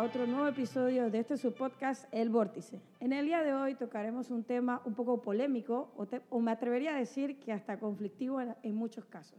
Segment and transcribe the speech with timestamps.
[0.00, 2.80] A otro nuevo episodio de este su podcast El Vórtice.
[3.00, 6.50] En el día de hoy tocaremos un tema un poco polémico o, te- o me
[6.52, 9.38] atrevería a decir que hasta conflictivo en, en muchos casos.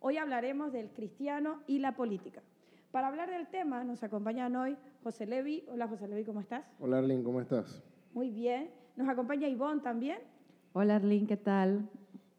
[0.00, 2.42] Hoy hablaremos del cristiano y la política.
[2.90, 5.62] Para hablar del tema nos acompañan hoy José Levi.
[5.68, 6.64] Hola José Levi, ¿cómo estás?
[6.80, 7.80] Hola Arlene, ¿cómo estás?
[8.12, 8.68] Muy bien.
[8.96, 10.18] Nos acompaña Ivonne también.
[10.72, 11.88] Hola Arlene, ¿qué tal?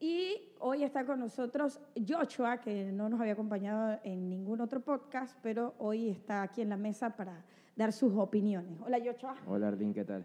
[0.01, 5.37] Y hoy está con nosotros Joshua, que no nos había acompañado en ningún otro podcast,
[5.41, 8.79] pero hoy está aquí en la mesa para dar sus opiniones.
[8.85, 9.35] Hola Joshua.
[9.47, 10.23] Hola Ardín, ¿qué tal?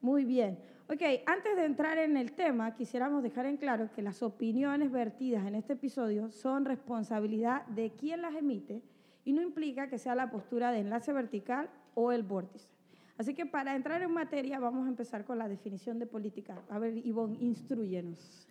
[0.00, 0.58] Muy bien.
[0.86, 5.46] Ok, antes de entrar en el tema, quisiéramos dejar en claro que las opiniones vertidas
[5.46, 8.82] en este episodio son responsabilidad de quien las emite
[9.24, 12.68] y no implica que sea la postura de enlace vertical o el vórtice.
[13.16, 16.60] Así que para entrar en materia vamos a empezar con la definición de política.
[16.68, 18.46] A ver, Ivonne, instruyenos.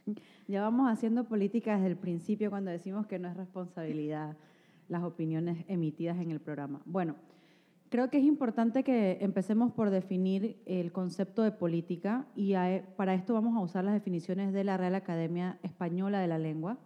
[0.48, 4.38] Ya vamos haciendo política desde el principio cuando decimos que no es responsabilidad
[4.88, 6.82] las opiniones emitidas en el programa.
[6.86, 7.16] Bueno,
[7.94, 13.14] creo que es importante que empecemos por definir el concepto de política y a- para
[13.14, 16.80] esto vamos a usar las definiciones de la Real Academia Española de la Lengua.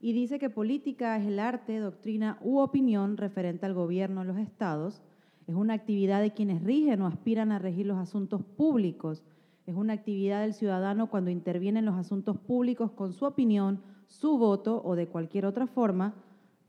[0.00, 4.38] Y dice que política es el arte, doctrina u opinión referente al gobierno de los
[4.38, 5.02] estados.
[5.46, 9.22] Es una actividad de quienes rigen o aspiran a regir los asuntos públicos.
[9.66, 14.38] Es una actividad del ciudadano cuando interviene en los asuntos públicos con su opinión, su
[14.38, 16.14] voto o de cualquier otra forma.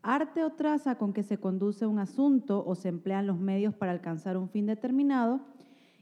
[0.01, 3.91] Arte o traza con que se conduce un asunto o se emplean los medios para
[3.91, 5.41] alcanzar un fin determinado.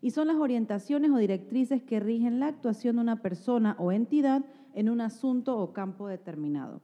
[0.02, 4.46] Y son las orientaciones o directrices que rigen la actuación de una persona o entidad
[4.76, 6.82] en un asunto o campo determinado.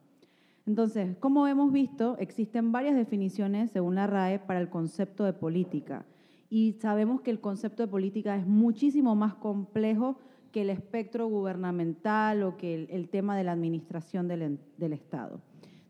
[0.66, 6.06] Entonces, como hemos visto, existen varias definiciones según la RAE para el concepto de política.
[6.50, 10.18] Y sabemos que el concepto de política es muchísimo más complejo
[10.52, 15.42] que el espectro gubernamental o que el, tema de la administración del Estado.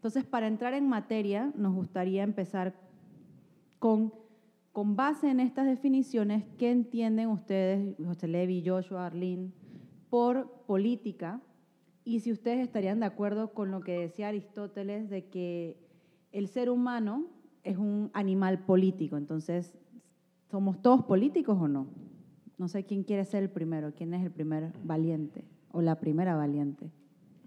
[0.03, 2.75] Entonces, para entrar en materia, nos gustaría empezar
[3.79, 4.13] con,
[4.73, 9.53] con base en estas definiciones, ¿qué entienden ustedes, José Levi, Joshua, Arlene,
[10.09, 11.39] por política?
[12.03, 15.77] Y si ustedes estarían de acuerdo con lo que decía Aristóteles de que
[16.33, 17.27] el ser humano
[17.63, 19.73] es un animal político, entonces,
[20.51, 21.87] ¿somos todos políticos o no?
[22.57, 26.35] No sé quién quiere ser el primero, quién es el primer valiente o la primera
[26.35, 26.91] valiente.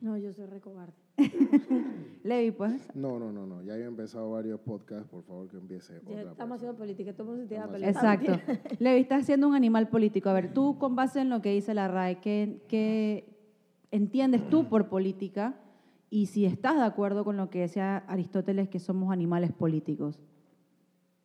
[0.00, 1.06] No, yo soy recobarde.
[2.25, 2.88] Levi, pues.
[2.94, 3.62] No, no, no, no.
[3.62, 6.54] Ya he empezado varios podcasts, por favor que empiece Ya otra estamos persona.
[6.54, 8.41] haciendo política, todo el mundo se tira a Estamos pelear.
[8.41, 8.75] Exacto.
[8.84, 10.28] Levi, estás siendo un animal político.
[10.28, 13.37] A ver, tú con base en lo que dice la RAE, ¿qué, qué
[13.91, 15.60] entiendes tú por política?
[16.10, 20.21] Y si estás de acuerdo con lo que decía Aristóteles, que somos animales políticos.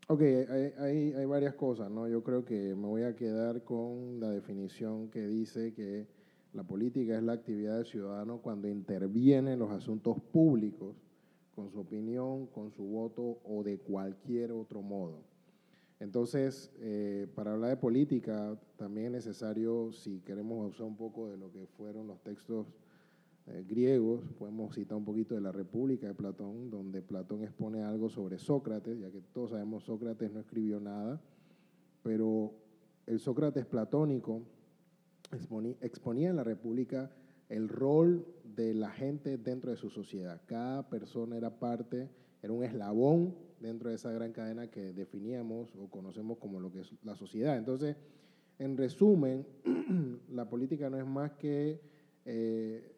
[0.07, 2.07] Ok, hay, hay, hay varias cosas, ¿no?
[2.07, 6.07] Yo creo que me voy a quedar con la definición que dice que
[6.53, 10.95] la política es la actividad del ciudadano cuando interviene en los asuntos públicos
[11.55, 15.23] con su opinión, con su voto o de cualquier otro modo.
[15.99, 21.37] Entonces, eh, para hablar de política, también es necesario, si queremos usar un poco de
[21.37, 22.65] lo que fueron los textos
[23.47, 28.09] eh, griegos, podemos citar un poquito de la República de Platón, donde Platón expone algo
[28.09, 31.21] sobre Sócrates, ya que todos sabemos Sócrates no escribió nada,
[32.01, 32.53] pero
[33.05, 34.41] el Sócrates platónico
[35.31, 37.11] exponía en la República
[37.49, 40.41] el rol de la gente dentro de su sociedad.
[40.45, 42.09] Cada persona era parte,
[42.41, 46.81] era un eslabón dentro de esa gran cadena que definíamos o conocemos como lo que
[46.81, 47.57] es la sociedad.
[47.57, 47.95] Entonces,
[48.57, 49.45] en resumen,
[50.29, 51.81] la política no es más que
[52.25, 52.95] eh,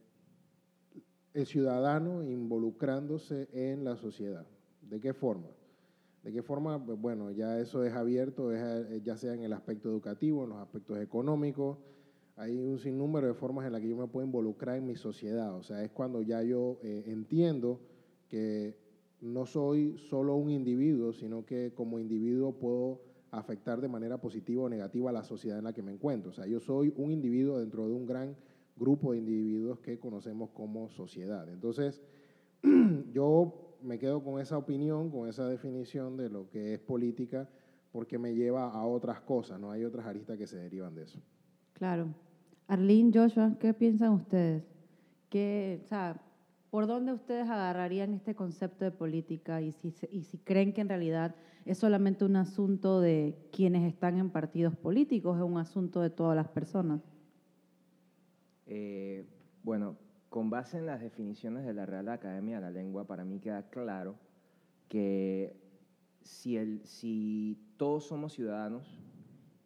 [1.33, 4.45] el ciudadano involucrándose en la sociedad.
[4.81, 5.50] ¿De qué forma?
[6.24, 6.83] ¿De qué forma?
[6.85, 8.51] Pues bueno, ya eso es abierto,
[9.03, 11.77] ya sea en el aspecto educativo, en los aspectos económicos.
[12.35, 15.56] Hay un sinnúmero de formas en las que yo me puedo involucrar en mi sociedad.
[15.56, 17.80] O sea, es cuando ya yo eh, entiendo
[18.27, 18.75] que
[19.21, 23.01] no soy solo un individuo, sino que como individuo puedo
[23.31, 26.31] afectar de manera positiva o negativa a la sociedad en la que me encuentro.
[26.31, 28.35] O sea, yo soy un individuo dentro de un gran
[28.75, 31.47] grupo de individuos que conocemos como sociedad.
[31.50, 32.01] Entonces,
[33.12, 37.50] yo me quedo con esa opinión, con esa definición de lo que es política,
[37.91, 39.71] porque me lleva a otras cosas, ¿no?
[39.71, 41.19] Hay otras aristas que se derivan de eso.
[41.73, 42.13] Claro.
[42.67, 44.63] Arlene, Joshua, ¿qué piensan ustedes?
[45.29, 46.21] ¿Qué, o sea,
[46.73, 50.89] ¿Por dónde ustedes agarrarían este concepto de política y si, y si creen que en
[50.89, 51.35] realidad
[51.65, 56.35] es solamente un asunto de quienes están en partidos políticos, es un asunto de todas
[56.35, 56.99] las personas?
[58.65, 59.23] Eh,
[59.61, 59.97] bueno,
[60.29, 63.69] con base en las definiciones de la Real Academia de la Lengua, para mí queda
[63.69, 64.15] claro
[64.87, 65.55] que
[66.23, 68.99] si, el, si todos somos ciudadanos,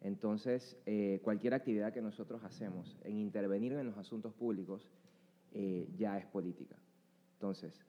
[0.00, 4.88] entonces eh, cualquier actividad que nosotros hacemos en intervenir en los asuntos públicos
[5.52, 6.76] eh, ya es política.
[7.34, 7.84] Entonces,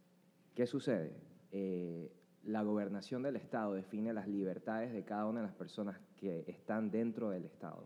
[0.55, 1.13] ¿qué sucede?
[1.51, 2.11] Eh,
[2.43, 6.89] la gobernación del Estado define las libertades de cada una de las personas que están
[6.89, 7.85] dentro del Estado,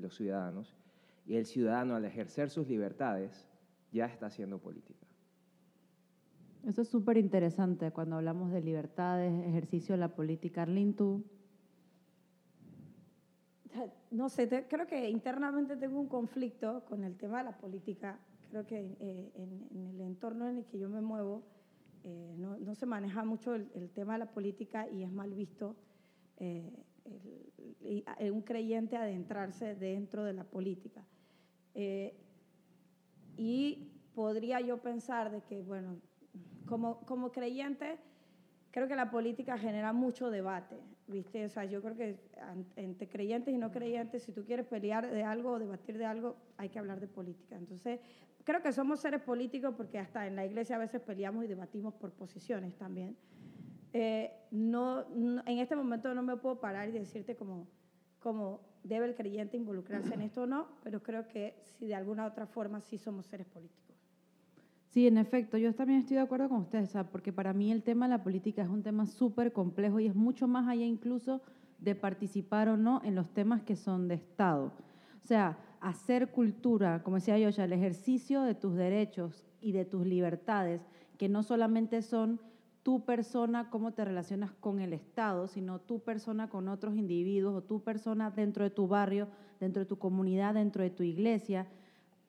[0.00, 0.74] los ciudadanos,
[1.26, 3.46] y el ciudadano al ejercer sus libertades
[3.92, 5.06] ya está haciendo política.
[6.66, 10.62] Eso es súper interesante cuando hablamos de libertades, ejercicio de la política.
[10.62, 11.22] Arlene, tú.
[14.10, 18.18] No sé, creo que internamente tengo un conflicto con el tema de la política
[18.54, 21.42] creo que eh, en, el entorno en el que yo me muevo
[22.04, 25.74] eh, no, se maneja mucho el, tema de la política y es mal visto
[26.36, 26.70] eh,
[28.30, 31.04] un creyente adentrarse dentro de la política.
[33.36, 35.96] y podría yo pensar de que, bueno,
[36.64, 37.98] como, como creyente,
[38.74, 40.74] creo que la política genera mucho debate,
[41.06, 41.44] ¿viste?
[41.44, 42.18] O sea, yo creo que
[42.74, 46.34] entre creyentes y no creyentes, si tú quieres pelear de algo o debatir de algo,
[46.56, 47.54] hay que hablar de política.
[47.54, 48.00] Entonces,
[48.42, 51.94] creo que somos seres políticos porque hasta en la iglesia a veces peleamos y debatimos
[51.94, 53.16] por posiciones también.
[53.92, 55.06] Eh, no,
[55.46, 57.68] en este momento no me puedo parar y decirte cómo,
[58.18, 62.26] cómo debe el creyente involucrarse en esto o no, pero creo que si de alguna
[62.26, 63.83] otra forma sí somos seres políticos.
[64.94, 68.06] Sí, en efecto, yo también estoy de acuerdo con ustedes, porque para mí el tema
[68.06, 71.42] de la política es un tema súper complejo y es mucho más allá incluso
[71.80, 74.66] de participar o no en los temas que son de Estado.
[75.20, 80.06] O sea, hacer cultura, como decía yo, el ejercicio de tus derechos y de tus
[80.06, 80.80] libertades,
[81.18, 82.38] que no solamente son
[82.84, 87.64] tu persona, cómo te relacionas con el Estado, sino tu persona con otros individuos o
[87.64, 89.26] tu persona dentro de tu barrio,
[89.58, 91.66] dentro de tu comunidad, dentro de tu iglesia.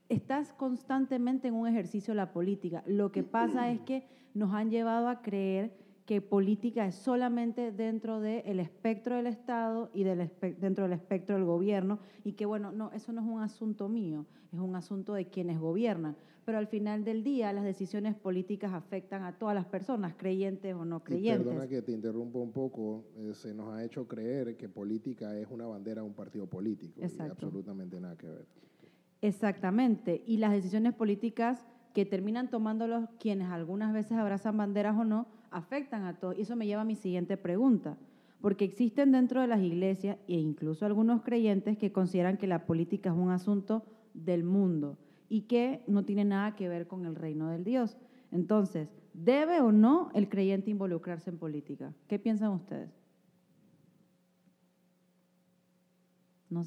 [0.09, 2.83] Estás constantemente en un ejercicio de la política.
[2.85, 5.73] Lo que pasa es que nos han llevado a creer
[6.05, 10.29] que política es solamente dentro del espectro del Estado y del
[10.59, 14.27] dentro del espectro del gobierno y que bueno, no, eso no es un asunto mío,
[14.53, 16.15] es un asunto de quienes gobiernan.
[16.45, 20.85] Pero al final del día las decisiones políticas afectan a todas las personas, creyentes o
[20.85, 21.47] no creyentes.
[21.47, 25.47] perdona que te interrumpa un poco, eh, se nos ha hecho creer que política es
[25.49, 28.45] una bandera de un partido político y absolutamente nada que ver.
[29.25, 35.25] Exactamente, y las decisiones políticas que terminan tomándolos quienes algunas veces abrazan banderas o no,
[35.49, 36.37] afectan a todos.
[36.37, 37.97] Y eso me lleva a mi siguiente pregunta,
[38.39, 43.09] porque existen dentro de las iglesias e incluso algunos creyentes que consideran que la política
[43.09, 43.83] es un asunto
[44.13, 47.97] del mundo y que no tiene nada que ver con el reino del Dios.
[48.31, 51.95] Entonces, ¿debe o no el creyente involucrarse en política?
[52.07, 53.04] ¿Qué piensan ustedes?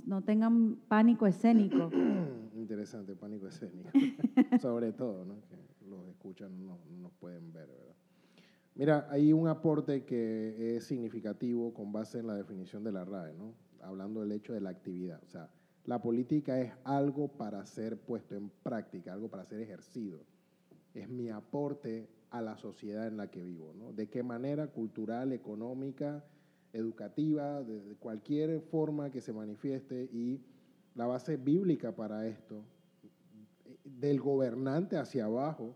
[0.06, 1.90] No, tengan pánico escénico.
[2.54, 3.90] Interesante, pánico escénico.
[4.60, 5.34] Sobre todo, ¿no?
[5.48, 5.56] Que
[5.88, 7.94] los escuchan no nos pueden ver, ¿verdad?
[8.74, 13.34] Mira, hay un aporte que es significativo con base en la definición de la RAE,
[13.34, 13.54] ¿no?
[13.82, 15.20] hablando del hecho de la actividad.
[15.24, 15.48] O sea,
[15.84, 20.20] la política es algo para ser puesto en práctica, algo para ser ejercido.
[20.94, 23.72] Es mi aporte a la sociedad en la que vivo.
[23.74, 23.92] ¿no?
[23.92, 26.24] ¿De qué manera cultural, económica,
[26.72, 30.08] educativa, de cualquier forma que se manifieste?
[30.12, 30.40] Y
[30.94, 32.62] la base bíblica para esto,
[33.84, 35.74] del gobernante hacia abajo,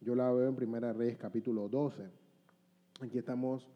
[0.00, 2.04] yo la veo en Primera Reyes capítulo 12
[3.02, 3.68] Aquí estamos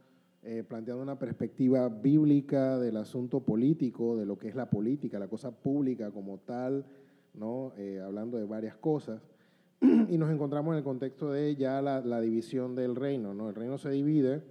[0.42, 5.28] eh, planteando una perspectiva bíblica del asunto político, de lo que es la política, la
[5.28, 6.86] cosa pública como tal,
[7.34, 7.74] ¿no?
[7.76, 9.20] Eh, hablando de varias cosas.
[9.82, 13.34] y nos encontramos en el contexto de ya la, división del reino.
[13.34, 13.50] ¿no?
[13.50, 14.42] El reino se divide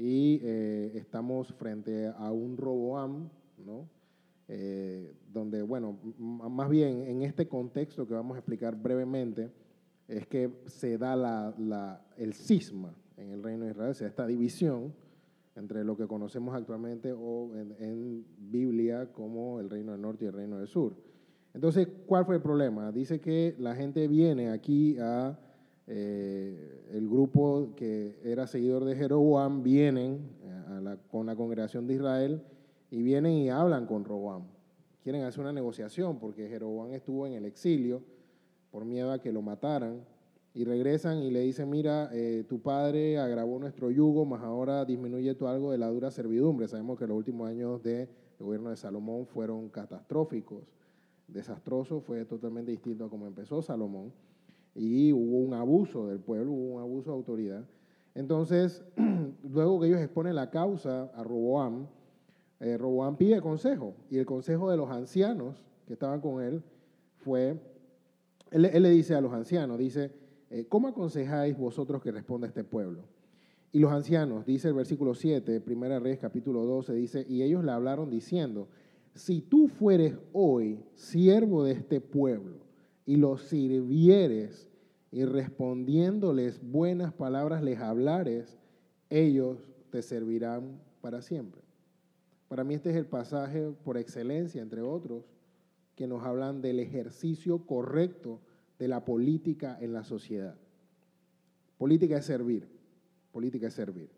[0.00, 3.28] y eh, estamos frente a un Roboam,
[3.64, 3.88] ¿no?
[5.32, 9.52] donde, bueno, más bien en este contexto que vamos a explicar brevemente,
[10.08, 14.26] es que se da la, el cisma en el reino de Israel, o sea, esta
[14.26, 14.92] división
[15.54, 20.34] entre lo que conocemos actualmente o en, Biblia como el reino del norte y el
[20.34, 20.96] reino del sur.
[21.54, 22.90] Entonces, ¿cuál fue el problema?
[22.90, 25.38] Dice que la gente viene aquí a
[25.92, 32.42] eh, el grupo que era seguidor de Jeroboam, vienen eh, con la congregación de Israel
[32.92, 34.44] y vienen y hablan con Roboam.
[35.02, 38.02] Quieren hacer una negociación porque Jeroboam estuvo en el exilio
[38.70, 40.04] por miedo a que lo mataran
[40.54, 45.34] y regresan y le dicen, mira, eh, tu padre agravó nuestro yugo, más ahora disminuye
[45.34, 46.68] tú algo de la dura servidumbre.
[46.68, 50.62] Sabemos que los últimos años del gobierno de Salomón fueron catastróficos,
[51.26, 54.12] desastrosos, fue totalmente distinto a como empezó Salomón,
[54.74, 57.64] y hubo un abuso del pueblo, hubo un abuso de autoridad.
[58.14, 58.84] Entonces,
[59.50, 61.86] luego que ellos exponen la causa a Roboam,
[62.60, 66.62] eh, Roboam pide consejo, y el consejo de los ancianos que estaban con él
[67.16, 67.58] fue,
[68.50, 70.12] él, le dice a los ancianos, dice,
[70.50, 73.04] eh, ¿cómo aconsejáis vosotros que responda este pueblo?
[73.72, 77.70] Y los ancianos, dice el versículo 7, Primera Reyes capítulo 12, dice, y ellos le
[77.70, 78.68] hablaron diciendo,
[79.14, 82.69] si tú fueres hoy siervo de este pueblo
[83.10, 84.68] y los sirvieres
[85.10, 88.56] y respondiéndoles buenas palabras les hablares,
[89.08, 89.58] ellos
[89.90, 91.60] te servirán para siempre.
[92.46, 95.24] Para mí este es el pasaje por excelencia, entre otros,
[95.96, 98.38] que nos hablan del ejercicio correcto
[98.78, 100.54] de la política en la sociedad.
[101.78, 102.68] Política es servir,
[103.32, 104.08] política es servir.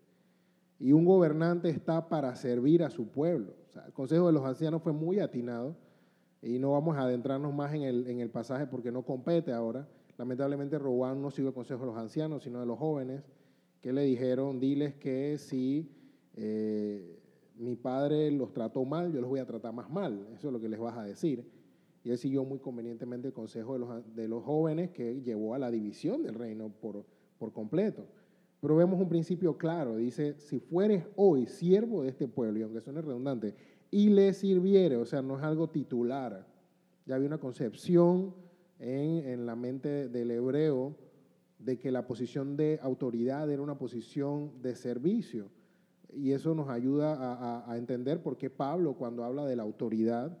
[0.77, 3.55] Y un gobernante está para servir a su pueblo.
[3.87, 5.75] el consejo de los ancianos fue muy atinado
[6.43, 9.87] y no vamos a adentrarnos más en el, en el pasaje porque no compete ahora.
[10.17, 13.23] Lamentablemente Robán no siguió el consejo de los ancianos, sino de los jóvenes,
[13.81, 15.89] que le dijeron, diles que si
[16.35, 17.19] eh,
[17.57, 20.27] mi padre los trató mal, yo los voy a tratar más mal.
[20.33, 21.49] Eso es lo que les vas a decir.
[22.03, 25.59] Y él siguió muy convenientemente el consejo de los, de los jóvenes que llevó a
[25.59, 27.05] la división del reino por,
[27.37, 28.05] por completo.
[28.59, 32.79] Pero vemos un principio claro, dice, si fueres hoy siervo de este pueblo, y aunque
[32.79, 33.55] suene redundante,
[33.93, 36.47] y le sirviere, o sea, no es algo titular,
[37.05, 38.33] ya había una concepción
[38.79, 40.95] en, en la mente del hebreo
[41.59, 45.51] de que la posición de autoridad era una posición de servicio.
[46.11, 50.39] Y eso nos ayuda a, entender por qué Pablo, cuando habla de la autoridad,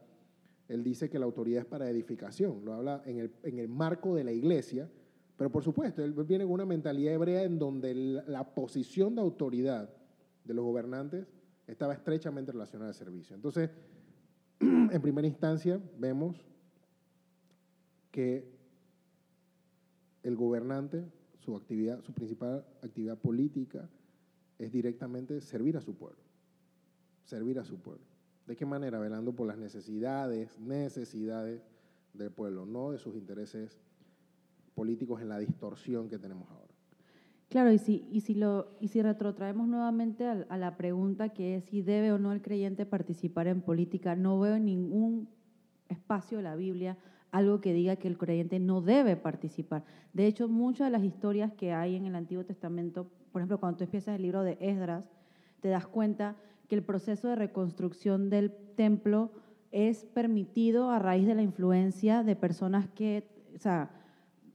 [0.67, 4.15] él dice que la autoridad es para edificación, lo habla en el, en el marco
[4.15, 4.89] de la iglesia,
[5.37, 9.91] pero por supuesto, él viene con una mentalidad hebrea en donde la posición de autoridad
[10.43, 11.27] de los gobernantes
[11.67, 13.35] estaba estrechamente relacionada al servicio.
[13.35, 13.69] Entonces,
[14.59, 16.45] en primera instancia, vemos
[18.11, 18.51] que
[20.23, 21.05] el gobernante,
[21.39, 23.89] su actividad, su principal actividad política
[24.59, 26.21] es directamente servir a su pueblo,
[27.25, 28.05] servir a su pueblo.
[28.47, 28.99] ¿De qué manera?
[28.99, 31.61] Velando por las necesidades, necesidades
[32.13, 33.79] del pueblo, no de sus intereses
[34.75, 36.72] políticos en la distorsión que tenemos ahora.
[37.53, 38.21] Claro, y si, y
[38.87, 42.87] si, retrotraemos nuevamente a, a, la pregunta que es si debe o no el creyente
[42.87, 45.29] participar en política, no veo en ningún
[45.87, 46.97] espacio de la Biblia
[47.29, 49.83] algo que diga que el creyente no debe participar.
[50.13, 53.77] De hecho, muchas de las historias que hay en el Antiguo Testamento, por ejemplo, cuando
[53.77, 55.05] tú empiezas el libro de Esdras,
[55.59, 56.35] te das cuenta
[56.67, 59.31] que el proceso de reconstrucción del templo
[59.71, 63.91] es permitido a raíz de la influencia de personas que, o sea,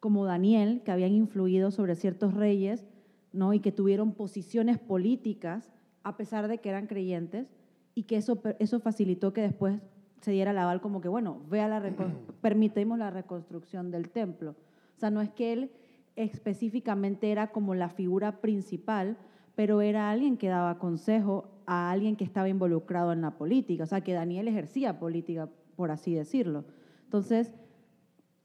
[0.01, 2.87] como Daniel, que habían influido sobre ciertos reyes,
[3.33, 3.53] ¿no?
[3.53, 7.49] Y que tuvieron posiciones políticas a pesar de que eran creyentes
[7.95, 9.83] y que eso, eso facilitó que después
[10.21, 11.83] se diera la aval como que, bueno, vea la
[12.41, 14.53] permitimos la reconstrucción del templo.
[14.97, 15.71] O sea, no es que él
[16.17, 19.17] específicamente era como la figura principal,
[19.55, 23.87] pero era alguien que daba consejo a alguien que estaba involucrado en la política, o
[23.87, 26.65] sea, que Daniel ejercía política, por así decirlo.
[27.05, 27.55] Entonces,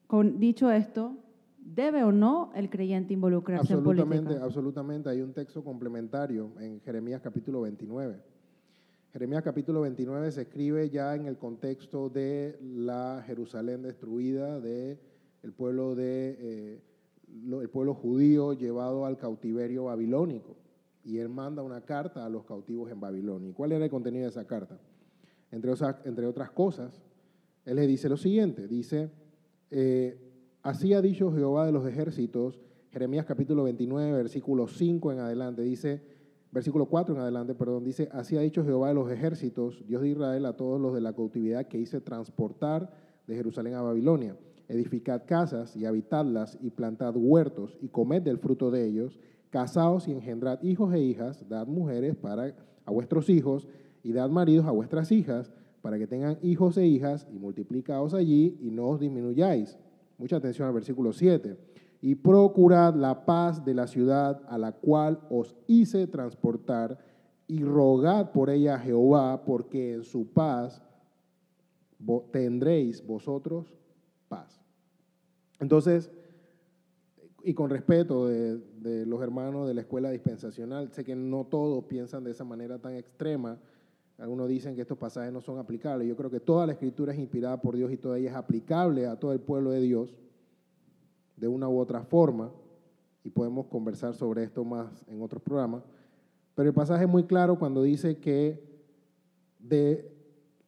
[0.07, 1.15] con, dicho esto,
[1.65, 4.39] ¿debe o no el creyente involucrarse en política?
[4.41, 8.19] Absolutamente, hay un texto complementario en Jeremías capítulo 29.
[9.11, 14.99] Jeremías capítulo 29 se escribe ya en el contexto de la Jerusalén destruida, de
[15.43, 16.81] el pueblo de eh,
[17.61, 20.55] el pueblo judío llevado al cautiverio babilónico
[21.03, 23.49] y él manda una carta a los cautivos en Babilonia.
[23.49, 24.79] ¿Y cuál era el contenido de esa carta?
[25.51, 25.71] Entre,
[26.05, 27.03] entre otras cosas,
[27.65, 29.11] él le dice lo siguiente, dice,
[29.69, 30.22] eh,
[30.63, 32.59] así ha dicho Jehová de los ejércitos,
[32.91, 36.01] Jeremías capítulo 29, versículo 5 en adelante, dice,
[36.51, 40.09] versículo 4 en adelante, perdón, dice, así ha dicho Jehová de los ejércitos, Dios de
[40.09, 42.91] Israel, a todos los de la cautividad que hice transportar
[43.27, 44.35] de Jerusalén a Babilonia.
[44.67, 49.19] Edificad casas y habitadlas y plantad huertos y comed del fruto de ellos
[49.53, 52.55] casaos y engendrad hijos e hijas, dad mujeres para
[52.85, 53.67] a vuestros hijos
[54.01, 55.51] y dad maridos a vuestras hijas,
[55.83, 59.77] para que tengan hijos e hijas y multiplicaos allí y no os disminuyáis.
[60.17, 61.57] Mucha atención al versículo 7.
[62.01, 66.99] Y procurad la paz de la ciudad a la cual os hice transportar
[67.47, 70.81] y rogad por ella a Jehová, porque en su paz
[72.31, 73.73] tendréis vosotros
[74.27, 74.59] paz.
[75.59, 76.11] Entonces,
[77.43, 81.83] y con respeto de, de, los hermanos de la escuela dispensacional, sé que no todos
[81.85, 83.59] piensan de esa manera tan extrema.
[84.17, 86.07] Algunos dicen que estos pasajes no son aplicables.
[86.07, 89.07] Yo creo que toda la escritura es inspirada por Dios y toda ella es aplicable
[89.07, 90.15] a todo el pueblo de Dios
[91.35, 92.51] de una u otra forma.
[93.25, 95.83] y podemos conversar sobre esto más en otros programas,
[96.55, 98.61] pero el pasaje es muy claro cuando dice que
[99.59, 100.11] de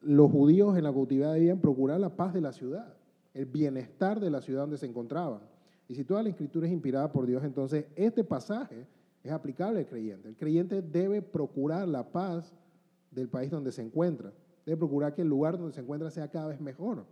[0.00, 2.94] los judíos en la cautividad debían procurar la paz de la ciudad,
[3.34, 5.40] el bienestar de la ciudad donde se encontraban.
[5.88, 8.86] Y si toda la escritura es inspirada por Dios, entonces este pasaje
[9.22, 10.28] es aplicable al creyente.
[10.28, 12.54] El creyente debe procurar la paz
[13.16, 14.32] del país donde se encuentra.
[14.64, 17.04] Debe procurar que el lugar donde se encuentra sea cada vez mejor,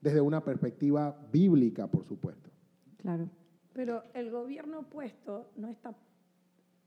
[0.00, 2.48] desde una perspectiva bíblica, por supuesto.
[2.96, 3.28] Claro.
[3.72, 5.94] Pero el gobierno puesto no está,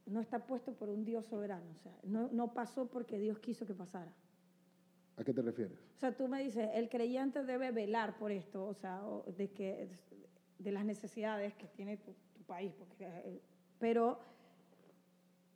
[0.05, 3.65] no está puesto por un Dios soberano, o sea, no, no pasó porque Dios quiso
[3.65, 4.12] que pasara.
[5.17, 5.77] ¿A qué te refieres?
[5.95, 9.01] O sea, tú me dices, el creyente debe velar por esto, o sea,
[9.38, 9.89] de, que,
[10.59, 12.13] de las necesidades que tiene tu,
[12.45, 13.41] país, porque, eh,
[13.79, 14.19] pero,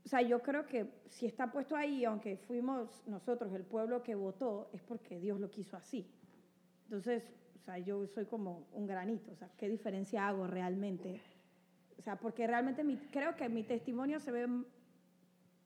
[0.05, 4.15] o sea, yo creo que si está puesto ahí, aunque fuimos nosotros el pueblo que
[4.15, 6.09] votó, es porque Dios lo quiso así.
[6.85, 7.23] Entonces,
[7.55, 11.21] o sea, yo soy como un granito, o sea, ¿qué diferencia hago realmente?
[11.97, 14.47] O sea, porque realmente creo que mi testimonio se ve,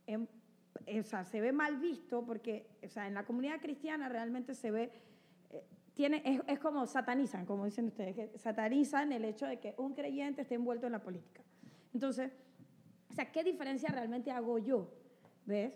[0.07, 0.27] en,
[0.99, 4.71] o sea, se ve mal visto porque, o sea, en la comunidad cristiana realmente se
[4.71, 4.91] ve,
[5.51, 5.63] eh,
[5.93, 9.93] tiene, es, es, como satanizan, como dicen ustedes, que satanizan el hecho de que un
[9.93, 11.43] creyente esté envuelto en la política.
[11.93, 12.31] Entonces,
[13.13, 14.91] o sea, ¿qué diferencia realmente hago yo?
[15.45, 15.75] ¿Ves?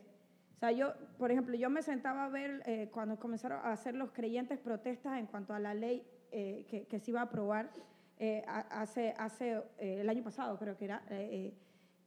[0.56, 3.94] O sea, yo, por ejemplo, yo me sentaba a ver eh, cuando comenzaron a hacer
[3.94, 7.72] los creyentes protestas en cuanto a la ley eh, que, que, se iba a aprobar
[8.18, 11.04] eh, hace, hace el año pasado, creo que era.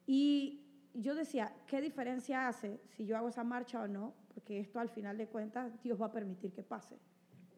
[0.04, 4.14] y yo decía, ¿qué diferencia hace si yo hago esa marcha o no?
[4.34, 6.98] Porque esto al final de cuentas Dios va a permitir que pase.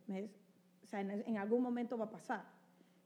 [0.09, 0.31] ¿Ves?
[0.83, 2.45] O sea, en, en algún momento va a pasar.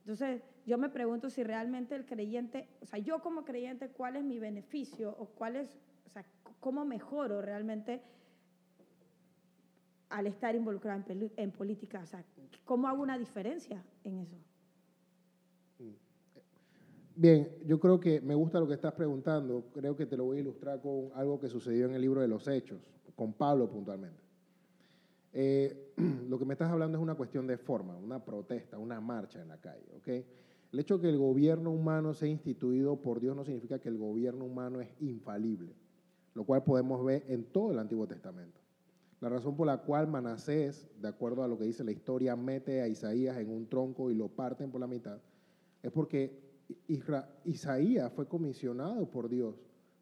[0.07, 4.23] Entonces, yo me pregunto si realmente el creyente, o sea, yo como creyente, ¿cuál es
[4.23, 5.69] mi beneficio o cuál es
[6.61, 8.01] cómo mejoro realmente
[10.09, 11.03] al estar involucrado
[11.37, 12.03] en, política?
[12.05, 12.25] O sea,
[12.65, 14.37] ¿cómo hago una diferencia en eso?
[17.17, 19.73] Bien, yo creo que me gusta lo que estás preguntando.
[19.73, 22.29] Creo que te lo voy a ilustrar con algo que sucedió en el libro de
[22.29, 22.81] los Hechos,
[23.17, 24.26] con Pablo puntualmente.
[25.39, 25.93] Eh,
[26.29, 29.49] lo que me estás hablando es una cuestión de forma, una protesta, una marcha en
[29.49, 29.93] la calle.
[29.99, 30.25] ¿okay?
[30.73, 33.99] El hecho de que el gobierno humano sea instituido por Dios no significa que el
[33.99, 35.75] gobierno humano es infalible
[36.37, 38.61] lo cual podemos ver en todo el Antiguo Testamento.
[39.23, 42.83] La razón por la cual Manasés, de acuerdo a lo que dice la historia, mete
[42.83, 45.19] a Isaías en un tronco y lo parten por la mitad,
[45.83, 46.39] es porque
[47.45, 49.55] Isaías fue comisionado por Dios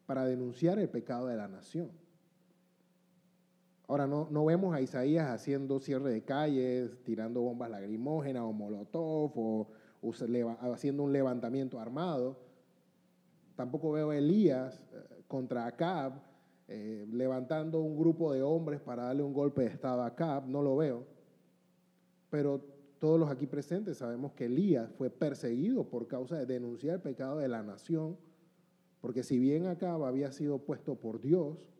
[0.06, 1.92] para denunciar el pecado de la nación.
[3.86, 9.32] Ahora, no, no vemos a Isaías haciendo cierre de calles, tirando bombas lagrimógenas o molotov
[9.36, 9.68] o,
[10.72, 12.38] haciendo un levantamiento armado.
[13.56, 16.14] Tampoco veo a Elías eh, contra Acab,
[16.66, 20.62] eh, levantando un grupo de hombres para darle un golpe de Estado a Acab, no
[20.62, 21.04] lo veo.
[22.30, 22.62] Pero
[22.98, 27.38] todos los aquí presentes sabemos que Elías fue perseguido por causa de denunciar el pecado
[27.38, 28.16] de la nación,
[29.02, 31.73] porque si bien Acab había sido puesto por Dios,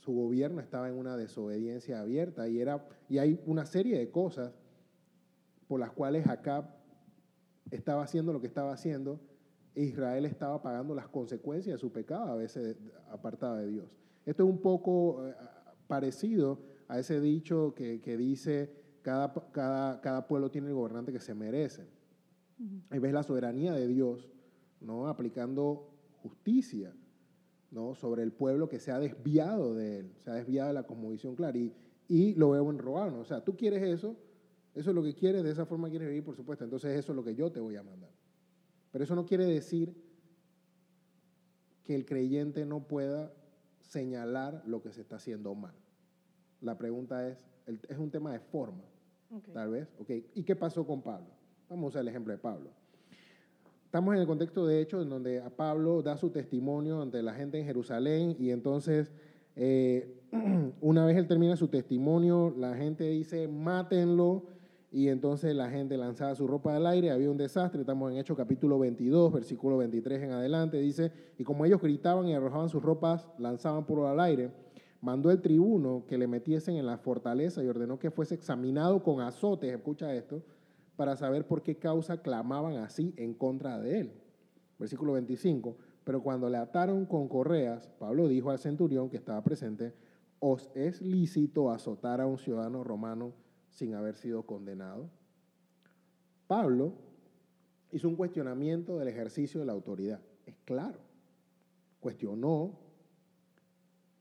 [0.00, 4.52] su gobierno estaba en una desobediencia abierta y, era, y hay una serie de cosas
[5.68, 6.64] por las cuales Acab
[7.70, 9.20] estaba haciendo lo que estaba haciendo
[9.74, 12.76] Israel estaba pagando las consecuencias de su pecado, a veces
[13.10, 13.96] apartado de Dios.
[14.26, 15.34] Esto es un poco eh,
[15.86, 21.34] parecido a ese dicho que, dice cada, cada, cada, pueblo tiene el gobernante que se
[21.34, 21.86] merece.
[22.90, 24.28] Ahí ves la soberanía de Dios,
[24.80, 25.08] ¿no?
[25.08, 25.88] Aplicando
[26.22, 26.92] justicia,
[27.70, 27.94] ¿no?
[27.94, 31.36] Sobre el pueblo que se ha desviado de él, se ha desviado de la cosmovisión
[31.36, 31.56] clara.
[31.56, 31.72] Y,
[32.08, 33.20] y lo veo en Robano.
[33.20, 34.16] O sea, tú quieres eso,
[34.74, 36.64] eso es lo que quieres, de esa forma quieres vivir, por supuesto.
[36.64, 38.10] Entonces eso es lo que yo te voy a mandar.
[38.90, 39.94] Pero eso no quiere decir
[41.84, 43.32] que el creyente no pueda
[43.80, 45.74] señalar lo que se está haciendo mal.
[46.60, 48.84] La pregunta es, es un tema de forma,
[49.52, 49.88] tal vez.
[49.98, 50.30] Okay.
[50.34, 51.30] ¿Y qué pasó con Pablo?
[51.68, 52.70] Vamos a usar el ejemplo de Pablo.
[53.90, 57.34] Estamos en el contexto de hecho en donde a Pablo da su testimonio ante la
[57.34, 59.10] gente en Jerusalén y entonces
[59.56, 60.14] eh,
[60.80, 64.44] una vez él termina su testimonio, la gente dice, mátenlo
[64.92, 68.36] y entonces la gente lanzaba su ropa al aire, había un desastre, estamos en Hechos
[68.36, 73.28] capítulo 22, versículo 23 en adelante, dice, y como ellos gritaban y arrojaban sus ropas,
[73.38, 74.52] lanzaban por al aire,
[75.00, 79.20] mandó el tribuno que le metiesen en la fortaleza y ordenó que fuese examinado con
[79.20, 80.44] azotes, escucha esto,
[81.00, 84.12] para saber por qué causa clamaban así en contra de él.
[84.78, 89.94] Versículo 25, pero cuando le ataron con correas, Pablo dijo al centurión que estaba presente,
[90.40, 93.32] os es lícito azotar a un ciudadano romano
[93.70, 95.08] sin haber sido condenado.
[96.46, 96.92] Pablo
[97.92, 100.20] hizo un cuestionamiento del ejercicio de la autoridad.
[100.44, 100.98] Es claro.
[102.00, 102.78] Cuestionó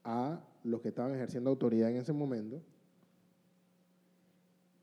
[0.06, 2.62] a los que estaban ejerciendo autoridad en ese momento,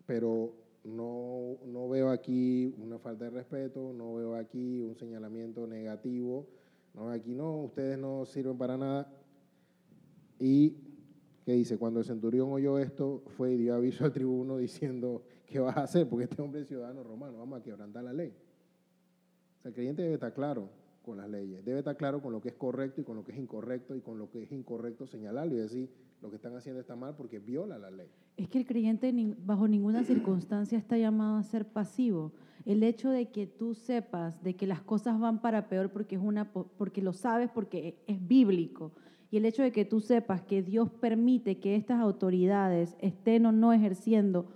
[0.05, 6.47] pero no, no veo aquí una falta de respeto, no veo aquí un señalamiento negativo,
[6.95, 9.13] no aquí, no, ustedes no sirven para nada.
[10.39, 10.77] Y,
[11.45, 11.77] ¿qué dice?
[11.77, 15.83] Cuando el centurión oyó esto, fue y dio aviso al tribuno diciendo, ¿qué vas a
[15.83, 16.09] hacer?
[16.09, 18.33] Porque este hombre es ciudadano romano, vamos a quebrantar la ley.
[19.59, 20.71] O sea, el creyente debe estar claro
[21.03, 23.33] con las leyes, debe estar claro con lo que es correcto y con lo que
[23.33, 25.91] es incorrecto y con lo que es incorrecto señalarlo y decir,
[26.23, 28.09] lo que están haciendo está mal porque viola la ley.
[28.37, 29.13] Es que el creyente
[29.45, 32.33] bajo ninguna circunstancia está llamado a ser pasivo.
[32.65, 36.23] El hecho de que tú sepas de que las cosas van para peor porque, es
[36.23, 38.93] una, porque lo sabes, porque es bíblico,
[39.31, 43.53] y el hecho de que tú sepas que Dios permite que estas autoridades estén o
[43.53, 44.47] no ejerciendo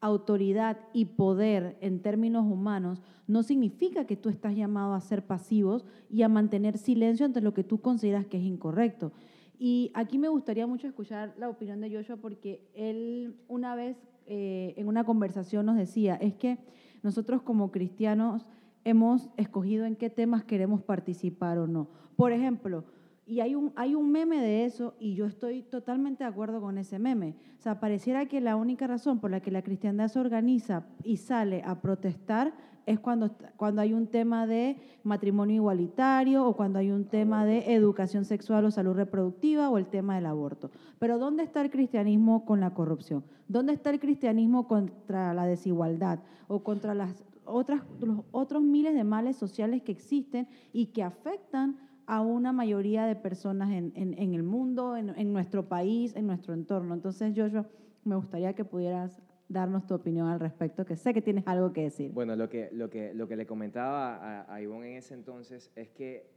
[0.00, 5.84] autoridad y poder en términos humanos, no significa que tú estás llamado a ser pasivos
[6.08, 9.12] y a mantener silencio ante lo que tú consideras que es incorrecto.
[9.58, 14.74] Y aquí me gustaría mucho escuchar la opinión de Joshua porque él una vez eh,
[14.76, 16.58] en una conversación nos decía, es que
[17.02, 18.46] nosotros como cristianos
[18.84, 21.88] hemos escogido en qué temas queremos participar o no.
[22.16, 22.84] Por ejemplo,
[23.28, 26.78] y hay un, hay un meme de eso y yo estoy totalmente de acuerdo con
[26.78, 27.34] ese meme.
[27.58, 31.18] O sea, pareciera que la única razón por la que la cristiandad se organiza y
[31.18, 32.54] sale a protestar
[32.86, 37.74] es cuando, cuando hay un tema de matrimonio igualitario o cuando hay un tema de
[37.74, 40.70] educación sexual o salud reproductiva o el tema del aborto.
[40.98, 43.24] Pero ¿dónde está el cristianismo con la corrupción?
[43.46, 49.04] ¿Dónde está el cristianismo contra la desigualdad o contra las otras, los otros miles de
[49.04, 51.76] males sociales que existen y que afectan
[52.08, 56.54] a una mayoría de personas en, en, el mundo, en, en, nuestro país, en nuestro
[56.54, 56.94] entorno.
[56.94, 57.68] Entonces, Joshua,
[58.02, 61.82] me gustaría que pudieras darnos tu opinión al respecto, que sé que tienes algo que
[61.82, 62.10] decir.
[62.12, 65.70] Bueno, lo que, lo que, lo que le comentaba a, a Ivonne en ese entonces
[65.76, 66.30] es que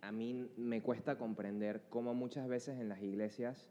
[0.00, 3.70] a mí me cuesta comprender cómo muchas veces en las iglesias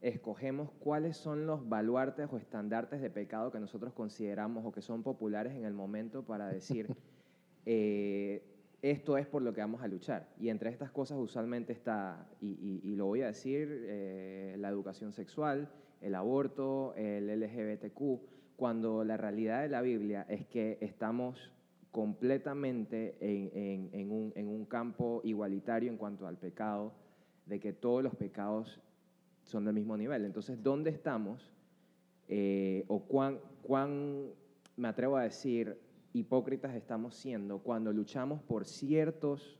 [0.00, 5.04] escogemos cuáles son los baluartes o estandartes de pecado que nosotros consideramos o que son
[5.04, 6.88] populares en el momento para decir,
[7.64, 8.53] eh,
[8.90, 10.28] esto es por lo que vamos a luchar.
[10.38, 15.70] Y entre estas cosas usualmente está, y, lo voy a decir, eh, la educación sexual,
[16.02, 18.20] el aborto, el LGBTQ,
[18.56, 21.50] cuando la realidad de la Biblia es que estamos
[21.90, 26.92] completamente en, un, campo igualitario en cuanto al pecado,
[27.46, 28.82] de que todos los pecados
[29.44, 30.26] son del mismo nivel.
[30.26, 31.50] Entonces, ¿dónde estamos?
[32.28, 34.26] Eh, o cuán, cuán,
[34.76, 35.78] me atrevo a decir,
[36.14, 39.58] hipócritas estamos siendo cuando luchamos por ciertos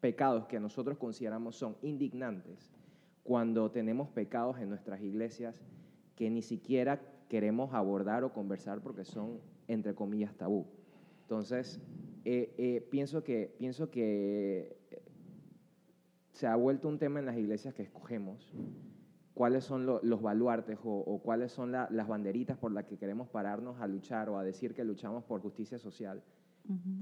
[0.00, 2.74] pecados que nosotros consideramos son indignantes,
[3.22, 5.62] cuando tenemos pecados en nuestras iglesias
[6.16, 10.66] que ni siquiera queremos abordar o conversar porque son, entre comillas, tabú.
[11.22, 11.80] Entonces,
[12.24, 14.76] eh, eh, pienso que, pienso que
[16.32, 18.52] se ha vuelto un tema en las iglesias que escogemos
[19.34, 23.86] cuáles son los baluartes o, cuáles son las banderitas por las que queremos pararnos a
[23.86, 26.22] luchar o a decir que luchamos por justicia social,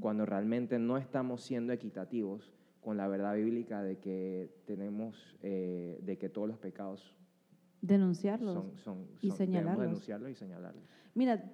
[0.01, 6.17] cuando realmente no estamos siendo equitativos con la verdad bíblica de que tenemos, eh, de
[6.17, 7.15] que todos los pecados
[7.83, 9.83] denunciarlos son, y señalarlos.
[9.83, 10.85] denunciarlos y señalarlos.
[11.15, 11.45] Mira,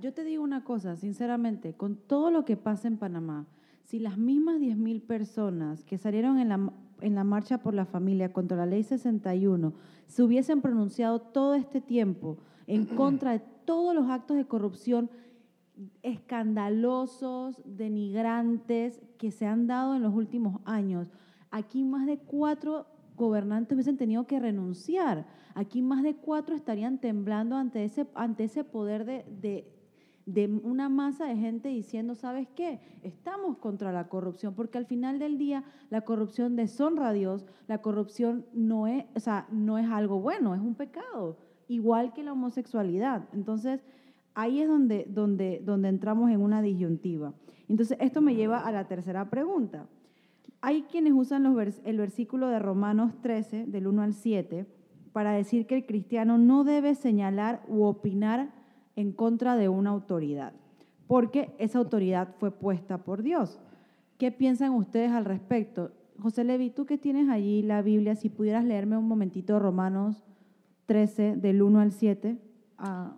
[0.00, 3.46] yo te digo una cosa, sinceramente, con todo lo que pasa en Panamá,
[3.84, 8.32] si las mismas 10.000 personas que salieron en la, en la marcha por la familia
[8.32, 9.72] contra la ley 61
[10.06, 15.10] se hubiesen pronunciado todo este tiempo en contra de todos los actos de corrupción
[16.02, 21.10] escandalosos, denigrantes que se han dado en los últimos años.
[21.50, 22.86] Aquí más de cuatro
[23.16, 25.26] gobernantes hubiesen tenido que renunciar.
[25.54, 29.71] Aquí más de cuatro estarían temblando ante ese, ante ese poder de, de
[30.26, 32.80] una masa de gente diciendo, ¿sabes qué?
[33.02, 37.78] Estamos contra la corrupción, porque al final del día la corrupción deshonra a Dios, la
[37.78, 42.32] corrupción no es, o sea, no es algo bueno, es un pecado, igual que la
[42.32, 43.28] homosexualidad.
[43.32, 43.84] Entonces,
[44.34, 47.34] ahí es donde, donde, donde entramos en una disyuntiva.
[47.68, 49.86] Entonces, esto me lleva a la tercera pregunta.
[50.60, 51.44] Hay quienes usan
[51.84, 54.66] el versículo de Romanos 13, del 1 al 7,
[55.12, 58.61] para decir que el cristiano no debe señalar u opinar
[58.96, 60.52] en contra de una autoridad,
[61.06, 63.60] porque esa autoridad fue puesta por Dios.
[64.18, 65.90] ¿Qué piensan ustedes al respecto?
[66.20, 70.22] José Levi, tú que tienes allí la Biblia, si pudieras leerme un momentito Romanos
[70.86, 72.38] 13, del 1 al 7.
[72.78, 73.16] Ah.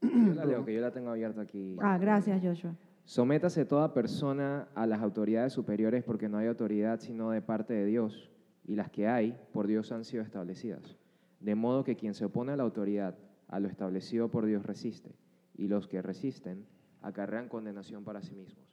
[0.00, 1.76] Yo la leo, que yo la tengo abierta aquí.
[1.80, 2.74] Ah, gracias, Joshua.
[3.04, 7.86] Sométase toda persona a las autoridades superiores porque no hay autoridad sino de parte de
[7.86, 8.30] Dios,
[8.66, 10.96] y las que hay por Dios han sido establecidas.
[11.40, 13.16] De modo que quien se opone a la autoridad
[13.48, 15.14] a lo establecido por Dios resiste,
[15.56, 16.66] y los que resisten
[17.02, 18.66] acarrean condenación para sí mismos,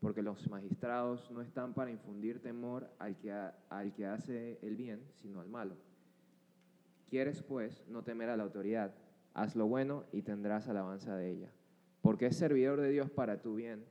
[0.00, 3.32] porque los magistrados no están para infundir temor al que,
[3.70, 5.76] al que hace el bien, sino al malo.
[7.08, 8.94] Quieres, pues, no temer a la autoridad,
[9.34, 11.50] haz lo bueno y tendrás alabanza de ella,
[12.02, 13.84] porque es servidor de Dios para tu bien,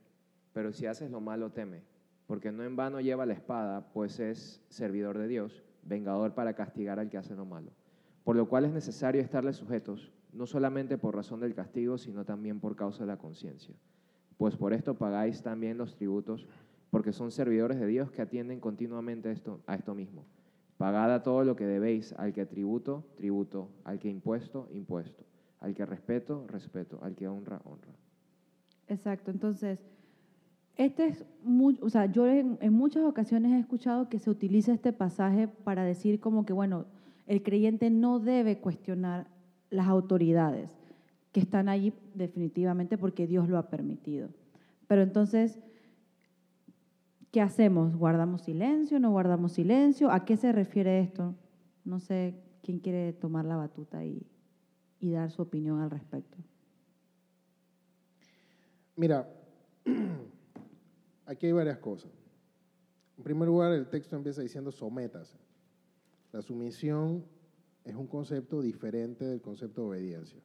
[0.52, 1.82] pero si haces lo malo teme,
[2.26, 6.98] porque no en vano lleva la espada, pues es servidor de Dios, vengador para castigar
[6.98, 7.70] al que hace lo malo.
[8.24, 12.60] Por lo cual es necesario estarle sujetos, no solamente por razón del castigo, sino también
[12.60, 13.74] por causa de la conciencia.
[14.36, 16.46] Pues por esto pagáis también los tributos,
[16.90, 20.24] porque son servidores de Dios que atienden continuamente esto, a esto mismo.
[20.76, 25.24] Pagad todo lo que debéis, al que tributo, tributo, al que impuesto, impuesto,
[25.60, 27.94] al que respeto, respeto, al que honra, honra.
[28.88, 29.80] Exacto, entonces,
[30.76, 31.24] este es
[31.80, 36.20] o sea, yo en, muchas ocasiones he escuchado que se utiliza este pasaje para decir
[36.20, 36.84] como que, bueno,
[37.26, 39.26] el creyente no debe cuestionar
[39.76, 40.74] las autoridades
[41.32, 44.30] que están allí definitivamente porque Dios lo ha permitido.
[44.88, 45.60] Pero entonces,
[47.30, 47.94] ¿qué hacemos?
[47.94, 48.98] ¿Guardamos silencio?
[48.98, 50.10] ¿No guardamos silencio?
[50.10, 51.34] ¿A qué se refiere esto?
[51.84, 54.26] No sé quién quiere tomar la batuta y,
[54.98, 56.36] dar su opinión al respecto.
[58.96, 59.28] Mira,
[61.26, 62.10] aquí hay varias cosas.
[63.16, 65.36] En primer lugar, el texto empieza diciendo sométase.
[66.32, 67.24] La sumisión
[67.86, 70.40] es un concepto diferente del concepto de obediencia.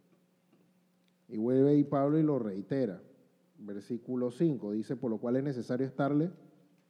[1.28, 3.02] Y vuelve y Pablo y lo reitera.
[3.58, 6.32] Versículo 5 dice, por lo cual es necesario estarle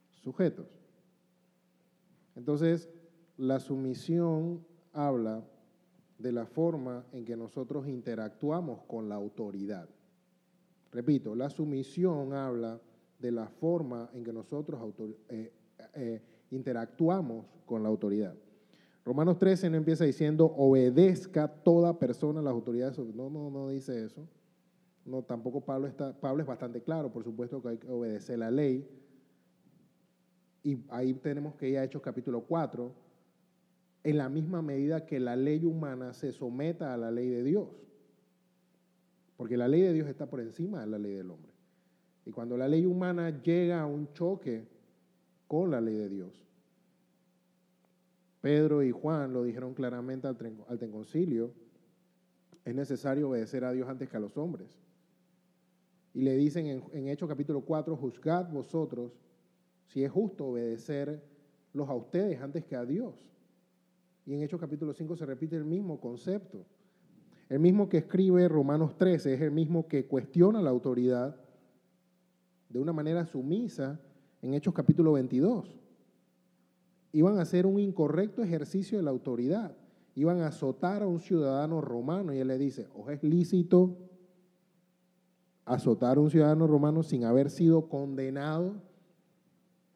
[0.09, 0.67] sujetos.
[2.35, 2.89] Entonces,
[3.37, 5.43] la sumisión habla
[6.17, 9.89] de la forma en que nosotros interactuamos con la autoridad.
[10.91, 12.79] Repito, la sumisión habla
[13.19, 14.81] de la forma en que nosotros
[15.29, 15.53] eh,
[15.95, 18.35] eh, interactuamos con la autoridad.
[19.03, 22.97] Romanos 13 no empieza diciendo obedezca toda persona a las autoridades.
[22.99, 24.27] No, no, no dice eso.
[25.05, 28.51] No, tampoco Pablo está, Pablo es bastante claro, por supuesto que hay que obedecer la
[28.51, 28.87] ley.
[30.63, 32.93] Y ahí tenemos que ir a Hechos capítulo 4,
[34.03, 37.69] en la misma medida que la ley humana se someta a la ley de Dios.
[39.37, 41.51] Porque la ley de Dios está por encima de la ley del hombre.
[42.25, 44.67] Y cuando la ley humana llega a un choque
[45.47, 46.45] con la ley de Dios,
[48.41, 50.35] Pedro y Juan lo dijeron claramente al,
[50.67, 51.53] al concilio,
[52.65, 54.79] es necesario obedecer a Dios antes que a los hombres.
[56.13, 59.13] Y le dicen en, en Hechos capítulo 4, juzgad vosotros
[59.85, 63.13] si es justo obedecerlos a ustedes antes que a Dios.
[64.25, 66.65] Y en Hechos capítulo 5 se repite el mismo concepto.
[67.47, 71.35] El mismo que escribe Romanos 13 es el mismo que cuestiona la autoridad
[72.69, 73.99] de una manera sumisa
[74.41, 75.80] en Hechos capítulo 22
[77.13, 79.75] iban a hacer un incorrecto ejercicio de la autoridad.
[80.15, 83.97] Iban a azotar a un ciudadano romano y él le dice, ¿o es lícito
[85.65, 88.75] azotar a un ciudadano romano sin haber sido condenado?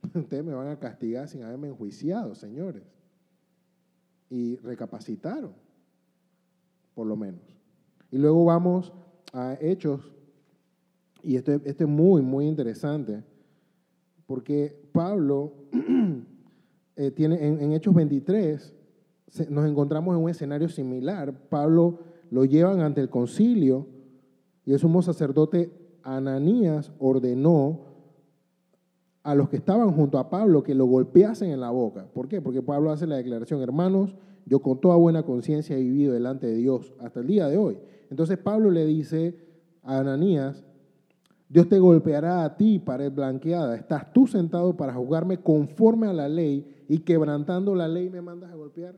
[0.14, 2.84] Ustedes me van a castigar sin haberme enjuiciado, señores.
[4.30, 5.54] Y recapacitaron,
[6.94, 7.42] por lo menos.
[8.12, 8.94] Y luego vamos
[9.34, 10.14] a Hechos,
[11.22, 13.24] y esto, esto es muy, muy interesante,
[14.26, 15.54] porque Pablo
[16.96, 18.74] Eh, tiene, en, Hechos 23
[19.50, 21.34] nos encontramos en un escenario similar.
[21.50, 22.00] Pablo
[22.32, 23.88] lo llevan ante el concilio
[24.66, 25.72] y el sumo sacerdote
[26.04, 27.82] Ananías ordenó
[29.24, 32.08] a los que estaban junto a Pablo que lo golpeasen en la boca.
[32.14, 32.42] ¿Por qué?
[32.42, 36.56] Porque Pablo hace la declaración, hermanos, yo con toda buena conciencia he vivido delante de
[36.56, 37.80] Dios hasta el día de hoy.
[38.12, 39.36] Entonces Pablo le dice
[39.82, 40.64] a Ananías,
[41.50, 43.76] Dios te golpeará a ti, pared blanqueada.
[43.76, 48.52] Estás tú sentado para juzgarme conforme a la ley y quebrantando la ley me mandas
[48.52, 48.96] a golpear.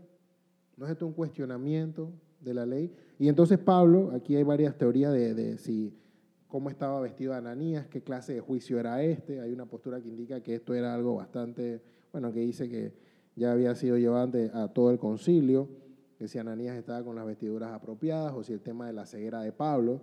[0.76, 2.94] ¿No es esto un cuestionamiento de la ley?
[3.18, 5.98] Y entonces Pablo, aquí hay varias teorías de, si
[6.48, 9.42] cómo estaba vestido Ananías, qué clase de juicio era este.
[9.42, 12.94] Hay una postura que indica que esto era algo bastante, bueno, que dice que
[13.36, 15.68] ya había sido llevado a todo el concilio,
[16.18, 19.42] que si Ananías estaba con las vestiduras apropiadas o si el tema de la ceguera
[19.42, 20.02] de Pablo.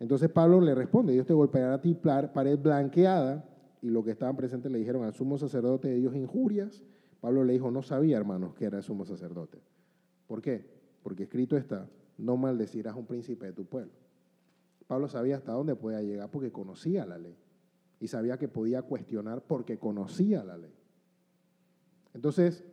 [0.00, 3.44] Entonces Pablo le responde, Dios te golpeará a ti pared blanqueada,
[3.80, 6.84] y los que estaban presentes le dijeron al sumo sacerdote de Dios injurias.
[7.20, 9.58] Pablo le dijo, no sabía, hermanos, que era el sumo sacerdote.
[10.26, 10.64] ¿Por qué?
[11.02, 13.92] Porque escrito está, no maldecirás a un príncipe de tu pueblo.
[14.86, 17.36] Pablo sabía hasta dónde podía llegar porque conocía la ley.
[18.00, 20.72] Y sabía que podía cuestionar porque conocía la ley.
[22.14, 22.64] Entonces,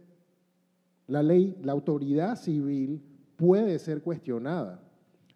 [1.08, 3.03] la ley, la autoridad civil
[3.36, 4.81] puede ser cuestionada.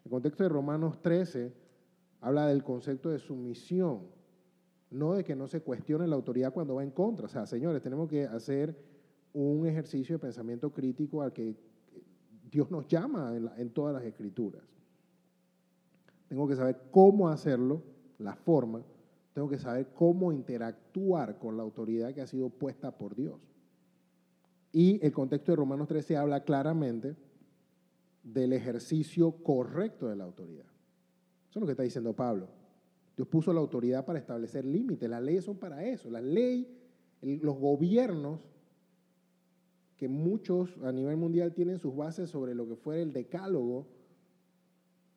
[0.04, 1.52] El contexto de Romanos 13
[2.20, 4.02] habla del concepto de sumisión,
[4.90, 7.26] no de que no se cuestione la autoridad cuando va en contra.
[7.26, 8.89] O sea, señores, tenemos que hacer
[9.32, 11.56] un ejercicio de pensamiento crítico al que
[12.50, 14.62] Dios nos llama en, todas las escrituras.
[16.28, 17.82] Tengo que saber cómo hacerlo,
[18.18, 18.82] la forma,
[19.32, 23.40] tengo que saber cómo interactuar con la autoridad que ha sido puesta por Dios.
[24.72, 27.16] Y el contexto de Romanos 13 habla claramente
[28.22, 30.66] del ejercicio correcto de la autoridad.
[31.48, 32.48] Eso es lo que está diciendo Pablo.
[33.16, 35.08] Dios puso la autoridad para establecer límites.
[35.08, 36.10] Las leyes son para eso.
[36.10, 36.68] Las leyes,
[37.20, 38.40] los gobiernos,
[40.00, 43.86] que muchos a nivel mundial tienen sus bases sobre lo que fue el decálogo,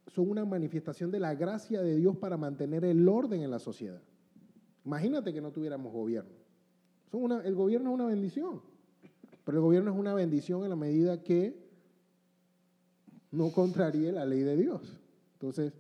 [0.08, 4.02] son una manifestación de la gracia de Dios para mantener el orden en la sociedad.
[4.84, 6.34] Imagínate que no tuviéramos gobierno.
[7.10, 8.62] Son una, el gobierno es una bendición,
[9.46, 11.58] pero el gobierno es una bendición en la medida que
[13.32, 15.00] no contraríe la ley de Dios.
[15.36, 15.72] Entonces,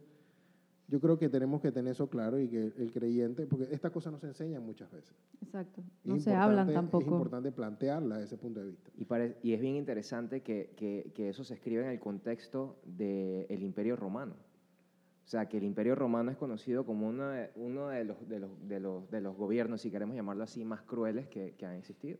[0.93, 4.13] yo creo que tenemos que tener eso claro y que el creyente, porque estas cosas
[4.13, 5.11] no se enseñan muchas veces.
[5.41, 7.05] Exacto, no se hablan tampoco.
[7.05, 8.91] Es importante plantearla desde ese punto de vista.
[8.95, 9.07] Y,
[9.49, 13.95] y es bien interesante que, que, que, eso se escribe en el contexto del Imperio
[13.95, 14.33] Romano.
[14.33, 18.39] O sea, que el Imperio Romano es conocido como uno de, uno de, los, de,
[18.41, 21.73] los, de, los, de los gobiernos, si queremos llamarlo así, más crueles que, que han
[21.73, 22.19] existido.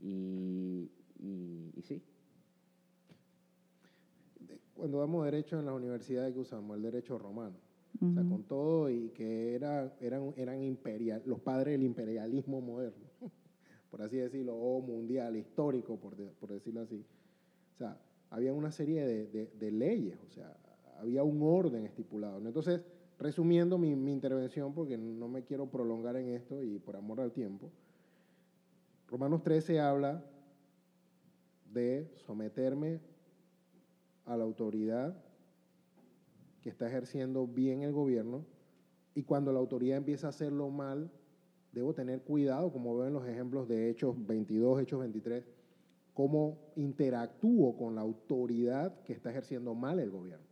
[0.00, 2.02] Y, y, y sí.
[4.74, 7.54] Cuando damos derecho en las universidades que usamos, el derecho romano
[8.00, 13.06] o sea, con todo y que era, eran, eran imperial, los padres del imperialismo moderno,
[13.90, 17.04] por así decirlo, o mundial, histórico, por, por decirlo así.
[17.74, 17.98] O sea,
[18.30, 20.56] había una serie de, de, leyes, o sea,
[20.98, 22.38] había un orden estipulado.
[22.38, 22.80] Entonces,
[23.18, 27.32] resumiendo mi, mi, intervención, porque no me quiero prolongar en esto y por amor al
[27.32, 27.70] tiempo,
[29.08, 30.24] Romanos 13 habla
[31.72, 33.00] de someterme
[34.24, 35.14] a la autoridad
[36.62, 38.44] que está ejerciendo bien el gobierno
[39.14, 41.10] y cuando la autoridad empieza a hacerlo mal,
[41.72, 45.44] debo tener cuidado, como veo en los ejemplos de Hechos 22, Hechos 23,
[46.14, 50.46] cómo interactúo con la autoridad que está ejerciendo mal el gobierno.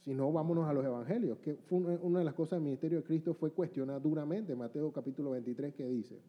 [0.00, 3.04] Si no, vámonos a los evangelios, que fue una de las cosas del ministerio de
[3.04, 6.20] Cristo fue cuestionada duramente, Mateo capítulo 23, que dice,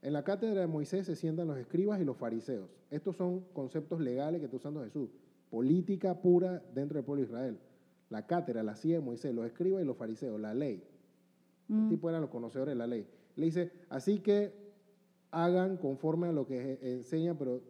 [0.00, 2.70] en la cátedra de Moisés se sientan los escribas y los fariseos.
[2.90, 5.10] Estos son conceptos legales que está usando Jesús
[5.50, 7.58] política pura dentro del pueblo de Israel.
[8.10, 10.82] La cátedra, la de Moisés, los escribas y los fariseos, la ley.
[11.68, 11.90] Mm.
[11.90, 13.06] tipo eran los conocedores de la ley.
[13.36, 14.52] Le dice, así que
[15.30, 17.60] hagan conforme a lo que enseña, pero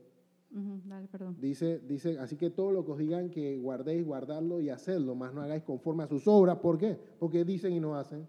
[1.39, 5.35] Dice, dice, así que todo lo que os digan que guardéis, guardarlo y hacerlo, más
[5.35, 6.59] no hagáis conforme a sus obras.
[6.59, 6.99] ¿Por qué?
[7.19, 8.27] Porque dicen y no hacen.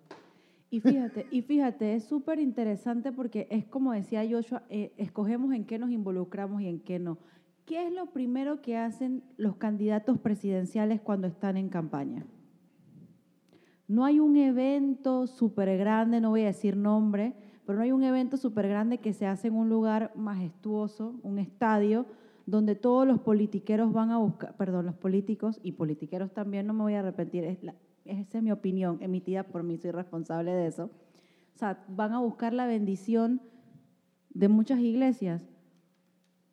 [0.69, 5.65] Y fíjate, y fíjate, es súper interesante porque es como decía Joshua, eh, escogemos en
[5.65, 7.17] qué nos involucramos y en qué no.
[7.69, 12.25] ¿Qué es lo primero que hacen los candidatos presidenciales cuando están en campaña?
[13.87, 17.35] No hay un evento súper grande, no voy a decir nombre,
[17.67, 21.37] pero no hay un evento súper grande que se hace en un lugar majestuoso, un
[21.37, 22.07] estadio,
[22.47, 26.81] donde todos los politiqueros van a buscar, perdón, los políticos y politiqueros también, no me
[26.81, 27.59] voy a arrepentir, es
[28.03, 30.89] esa es mi opinión emitida por mí, soy responsable de eso.
[31.61, 33.41] O van a buscar la bendición
[34.31, 35.43] de muchas iglesias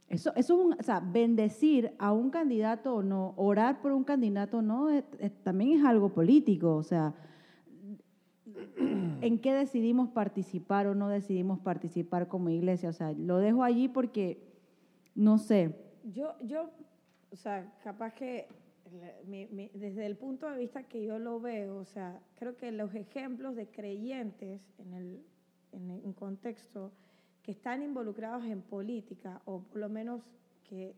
[0.08, 4.04] eso, eso es un, o sea, bendecir a un candidato o no, orar por un
[4.04, 4.88] candidato o no,
[5.42, 6.76] también es algo político.
[6.76, 7.14] O sea,
[8.76, 12.88] ¿en qué decidimos participar o no decidimos participar como iglesia?
[12.90, 14.40] O sea, lo dejo allí porque,
[15.14, 15.74] no sé.
[16.04, 16.70] Yo, yo
[17.32, 18.46] o sea, capaz que
[19.24, 23.56] desde el punto de vista que yo lo veo, o sea, creo que los ejemplos
[23.56, 25.24] de creyentes en el
[25.72, 26.92] en, en contexto
[27.46, 30.20] que están involucrados en política o por lo menos
[30.68, 30.96] que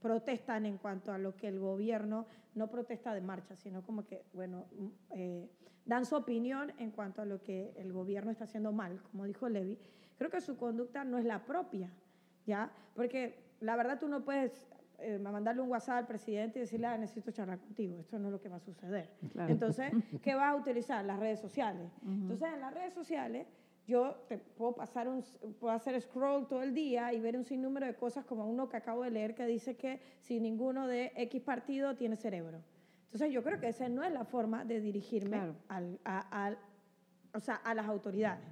[0.00, 4.24] protestan en cuanto a lo que el gobierno no protesta de marcha, sino como que,
[4.32, 5.48] bueno, mm, eh,
[5.84, 9.48] dan su opinión en cuanto a lo que el gobierno está haciendo mal, como dijo
[9.48, 9.78] Levi.
[10.18, 11.88] Creo que su conducta no es la propia,
[12.46, 12.72] ¿ya?
[12.96, 14.66] Porque la verdad tú no puedes
[14.98, 18.00] eh, mandarle un WhatsApp al presidente y decirle, ah, necesito charlar contigo.
[18.00, 19.08] Esto no es lo que va a suceder.
[19.46, 21.04] Entonces, ¿qué va a utilizar?
[21.04, 21.92] Las redes sociales.
[22.04, 23.46] Entonces, en las redes sociales
[23.86, 25.22] yo te puedo pasar un,
[25.60, 28.76] puedo hacer scroll todo el día y ver un sinnúmero de cosas como uno que
[28.76, 32.62] acabo de leer que dice que si ninguno de X partido tiene cerebro.
[33.04, 36.56] Entonces yo creo que esa no es la forma de dirigirme al, a,
[37.32, 38.44] o sea, a las autoridades.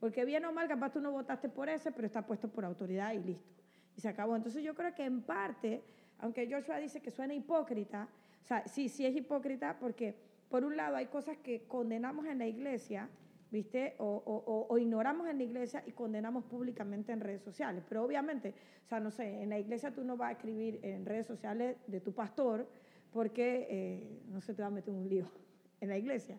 [0.00, 3.12] Porque bien o mal, capaz tú no votaste por ese, pero está puesto por autoridad
[3.12, 3.62] y listo.
[3.96, 4.34] Y se acabó.
[4.34, 5.84] Entonces yo creo que en parte,
[6.18, 8.08] aunque Joshua dice que suena hipócrita,
[8.42, 10.16] o sea, sí, sí es hipócrita porque
[10.48, 13.08] por un lado hay cosas que condenamos en la iglesia
[13.52, 13.94] ¿viste?
[13.98, 17.84] O, ignoramos en la iglesia y condenamos públicamente en redes sociales.
[17.86, 21.04] Pero obviamente, o sea, no sé, en la iglesia tú no vas a escribir en
[21.04, 22.66] redes sociales de tu pastor
[23.12, 25.30] porque eh, no se te va a meter un lío
[25.80, 26.38] en la iglesia.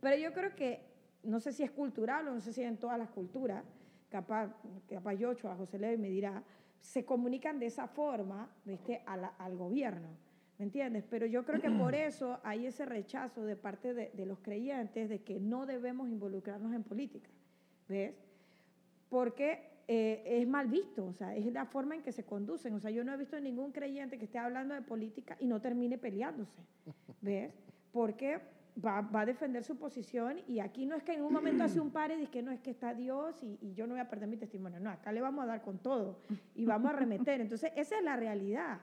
[0.00, 0.80] Pero yo creo que,
[1.24, 3.64] no sé si es cultural o no sé si en todas las culturas,
[4.08, 4.54] capaz,
[4.88, 6.44] capaz Yocho, a José Levi me dirá,
[6.80, 9.02] se comunican de esa forma, ¿viste?
[9.06, 10.08] al gobierno.
[10.62, 11.02] ¿Me entiendes?
[11.10, 15.20] Pero yo creo que por eso hay ese rechazo de parte de, los creyentes de
[15.20, 17.28] que no debemos involucrarnos en política.
[17.88, 18.14] ¿Ves?
[19.08, 19.58] Porque
[19.88, 22.74] eh, es mal visto, o sea, es la forma en que se conducen.
[22.74, 25.60] O sea, yo no he visto ningún creyente que esté hablando de política y no
[25.60, 26.62] termine peleándose.
[27.20, 27.52] ¿Ves?
[27.90, 28.40] Porque
[28.78, 31.80] va, va a defender su posición y aquí no es que en un momento hace
[31.80, 34.00] un par y dice que no es que está Dios y, y yo no voy
[34.00, 34.78] a perder mi testimonio.
[34.78, 36.20] No, acá le vamos a dar con todo
[36.54, 37.40] y vamos a remeter.
[37.40, 38.78] Entonces, esa es la realidad.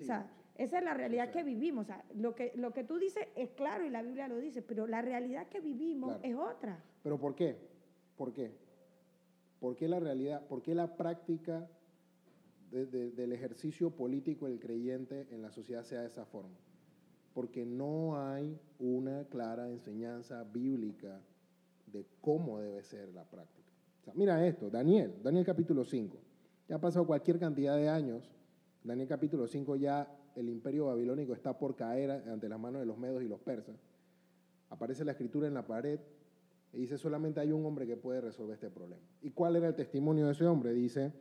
[0.00, 0.26] O sea,
[0.62, 1.84] esa es la realidad que vivimos.
[1.84, 4.62] O sea, lo que, lo que tú dices es claro y la Biblia lo dice,
[4.62, 6.28] pero la realidad que vivimos Claro.
[6.28, 6.84] es otra.
[7.02, 7.56] ¿Pero por qué?
[8.16, 8.52] ¿Por qué?
[9.58, 11.68] ¿Por qué la realidad, por qué la práctica
[12.70, 16.56] de- de- del ejercicio político del creyente en la sociedad sea de esa forma?
[17.34, 21.20] Porque no hay una clara enseñanza bíblica
[21.86, 23.68] de cómo debe ser la práctica.
[24.00, 26.18] O sea, mira esto, Daniel, Daniel capítulo 5.
[26.68, 28.30] Ya ha pasado cualquier cantidad de años.
[28.84, 32.98] Daniel capítulo 5 ya el imperio babilónico está por caer ante las manos de los
[32.98, 33.76] medos y los persas.
[34.68, 35.98] Aparece la escritura en la pared
[36.72, 39.02] y dice, solamente hay un hombre que puede resolver este problema.
[39.22, 40.72] ¿Y cuál era el testimonio de ese hombre?
[40.72, 41.12] Dice,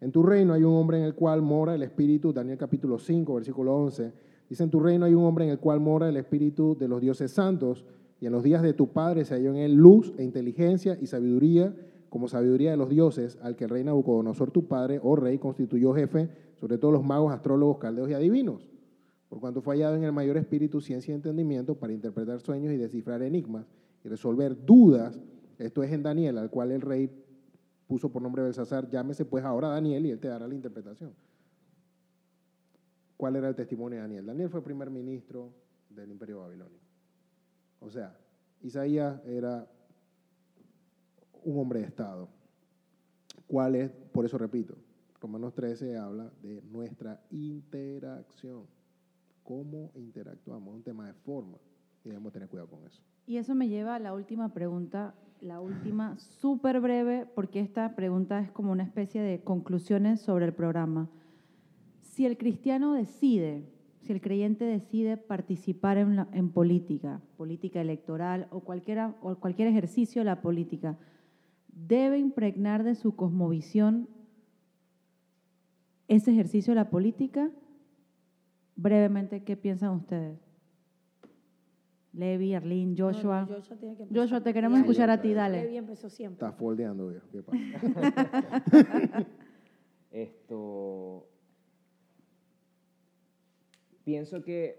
[0.00, 3.34] en tu reino hay un hombre en el cual mora el espíritu, Daniel capítulo 5,
[3.34, 4.12] versículo 11.
[4.48, 7.00] Dice, en tu reino hay un hombre en el cual mora el espíritu de los
[7.00, 7.84] dioses santos,
[8.20, 11.06] y en los días de tu padre se halló en él luz e inteligencia y
[11.06, 11.74] sabiduría,
[12.08, 15.92] como sabiduría de los dioses, al que el rey Nabucodonosor tu padre, oh rey, constituyó
[15.94, 16.28] jefe
[16.62, 18.62] sobre todos los magos, astrólogos, caldeos y adivinos
[19.28, 22.76] por cuanto fue hallado en el mayor espíritu, ciencia y entendimiento para interpretar sueños y
[22.76, 23.66] descifrar enigmas
[24.04, 25.18] y resolver dudas.
[25.58, 27.10] Esto es en Daniel, al cual el rey
[27.88, 31.12] puso por nombre Belsasar, llámese pues ahora Daniel y él te dará la interpretación.
[33.16, 34.26] ¿Cuál era el testimonio de Daniel?
[34.26, 35.50] Daniel fue primer ministro
[35.90, 36.86] del imperio babilónico.
[37.80, 38.16] O sea,
[38.60, 39.68] Isaías era
[41.42, 42.28] un hombre de Estado.
[43.48, 43.90] ¿Cuál es?
[43.90, 44.76] Por eso repito,
[45.22, 48.64] Romanos 13 habla de nuestra interacción
[49.44, 51.58] cómo interactuamos, un tema de forma
[52.04, 53.00] y debemos tener cuidado con eso.
[53.26, 58.40] Y eso me lleva a la última pregunta, la última, súper breve, porque esta pregunta
[58.40, 61.08] es como una especie de conclusiones sobre el programa.
[62.00, 63.64] Si el cristiano decide,
[64.00, 70.26] si el creyente decide participar en, la- política, política electoral o, o cualquier ejercicio de
[70.26, 70.98] la política,
[71.68, 74.08] debe impregnar de su cosmovisión
[76.16, 77.50] ese ejercicio de la política.
[78.76, 80.38] Brevemente, ¿qué piensan ustedes?
[82.12, 83.42] Levi, Arlene, Joshua.
[83.42, 84.22] No, no, Joshua, tiene que empezar.
[84.22, 85.76] Joshua, te queremos escuchar a ti, Levi dale.
[85.76, 86.46] empezó siempre.
[86.46, 87.26] Está foldeando, viejo.
[87.30, 87.58] ¿Qué pasa?
[90.10, 91.26] Esto.
[94.04, 94.78] Pienso que,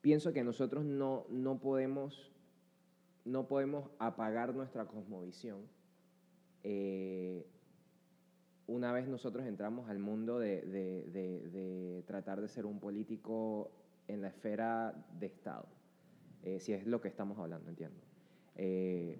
[0.00, 2.32] pienso que nosotros no, no, podemos,
[3.24, 5.60] no podemos apagar nuestra cosmovisión.
[6.62, 7.44] eh,
[8.72, 13.70] una vez nosotros entramos al mundo de, de- de- de tratar de ser un político
[14.08, 15.66] en la esfera de Estado,
[16.42, 18.00] eh, si es lo que estamos hablando, entiendo.
[18.56, 19.18] Eh,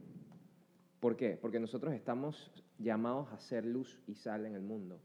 [1.00, 1.36] ¿Por qué?
[1.40, 5.00] Porque nosotros estamos llamados a ser luz y sal en el mundo.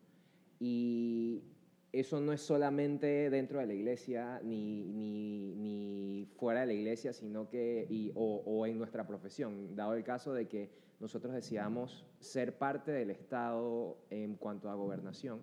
[0.59, 1.43] Y
[1.91, 7.13] eso no es solamente dentro de la iglesia ni, ni- ni fuera de la iglesia,
[7.13, 10.69] sino que, y- o, o en nuestra profesión, dado el caso de que
[10.99, 15.41] nosotros deseamos ser parte del Estado en cuanto a gobernación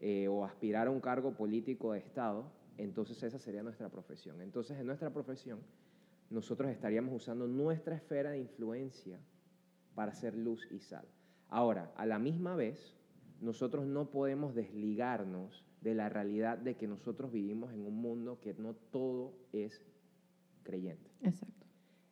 [0.00, 4.40] eh, o aspirar a un cargo político de Estado, entonces esa sería nuestra profesión.
[4.42, 5.60] Entonces en nuestra profesión
[6.30, 9.18] nosotros estaríamos usando nuestra esfera de influencia
[9.94, 11.06] para hacer luz y sal.
[11.48, 12.96] Ahora, a la misma vez,
[13.40, 18.54] nosotros no podemos desligarnos de la realidad de que nosotros vivimos en un mundo que
[18.54, 19.80] no todo es
[20.62, 21.10] creyente.
[21.22, 21.66] Exacto.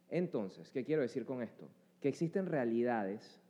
[0.09, 1.69] Entonces, ¿qué quiero decir con esto?
[2.05, 3.41] Que existen realidades,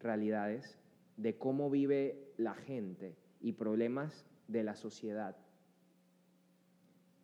[0.00, 0.78] realidades
[1.18, 5.36] de cómo vive la gente y problemas de la sociedad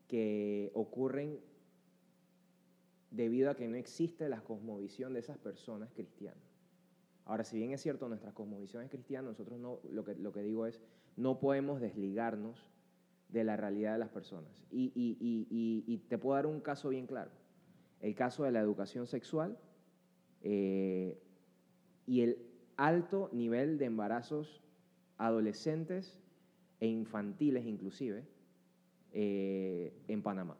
[0.06, 1.40] que ocurren
[3.10, 6.60] debido a que no existe la cosmovisión de esas personas cristianas.
[7.24, 10.42] Ahora, si bien es cierto, nuestra cosmovisión es cristiana, nosotros no, lo que, lo que
[10.42, 10.82] digo es,
[11.16, 12.70] no podemos desligarnos
[13.30, 14.66] de la realidad de las personas.
[14.70, 17.30] Y, te puedo dar un caso bien claro.
[18.02, 19.56] El caso de la educación sexual
[20.42, 21.20] eh,
[22.06, 22.38] y el
[22.76, 24.62] alto nivel de embarazos
[25.16, 26.18] adolescentes
[26.80, 28.24] e infantiles inclusive
[29.12, 30.56] eh, en Panamá,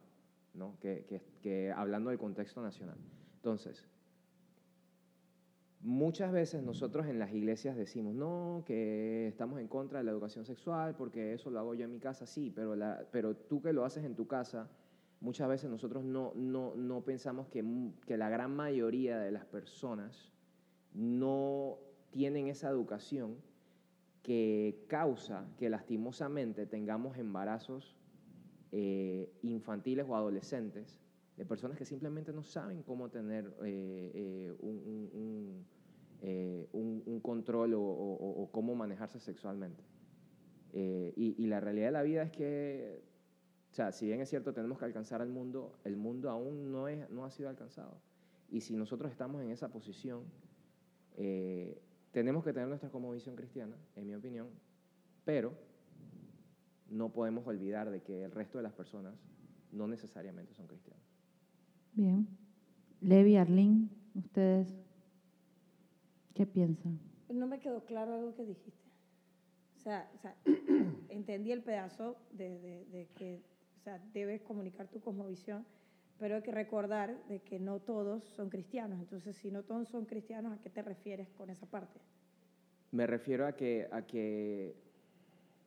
[0.53, 0.77] ¿no?
[0.81, 2.97] que, hablando del contexto nacional.
[3.35, 3.87] Entonces,
[5.81, 10.45] muchas veces nosotros en las iglesias decimos, no, que estamos en contra de la educación
[10.45, 13.71] sexual porque eso lo hago yo en mi casa, sí, pero, la, pero tú que
[13.71, 14.69] lo haces en tu casa,
[15.21, 19.45] muchas veces nosotros no, no, no pensamos que, mu- que la gran mayoría de las
[19.45, 20.31] personas
[20.93, 21.77] no
[22.11, 23.35] tienen esa educación
[24.23, 27.95] que causa que lastimosamente tengamos embarazos
[28.71, 30.99] eh, infantiles o adolescentes
[31.37, 34.75] de personas que simplemente no saben cómo tener eh, eh, un,
[35.13, 35.65] un-
[37.05, 39.83] un, control o, cómo manejarse sexualmente.
[40.73, 43.01] Y la realidad de la vida es que
[43.71, 46.87] O sea, si bien es cierto, tenemos que alcanzar al mundo, el mundo aún no,
[46.87, 47.97] es, no ha sido alcanzado.
[48.49, 50.23] Y si nosotros estamos en esa posición,
[51.17, 51.79] eh,
[52.11, 54.47] tenemos que tener nuestra visión cristiana, en mi opinión,
[55.23, 55.53] pero
[56.89, 59.13] no podemos olvidar de que el resto de las personas
[59.71, 61.03] no necesariamente son cristianos.
[61.93, 62.27] Bien.
[63.01, 64.73] Levi, Arlene, ustedes,
[66.33, 66.99] ¿qué piensan?
[67.29, 68.89] No me quedó claro algo que dijiste.
[69.75, 70.35] O sea, o sea
[71.09, 73.58] entendí el pedazo de, de, que o
[73.89, 75.65] sea, debes comunicar tu cosmovisión,
[76.19, 78.99] pero hay que recordar de que no todos son cristianos.
[78.99, 81.99] Entonces, si no todos son cristianos, ¿a qué te refieres con esa parte?
[82.91, 84.75] Me refiero a que, a que,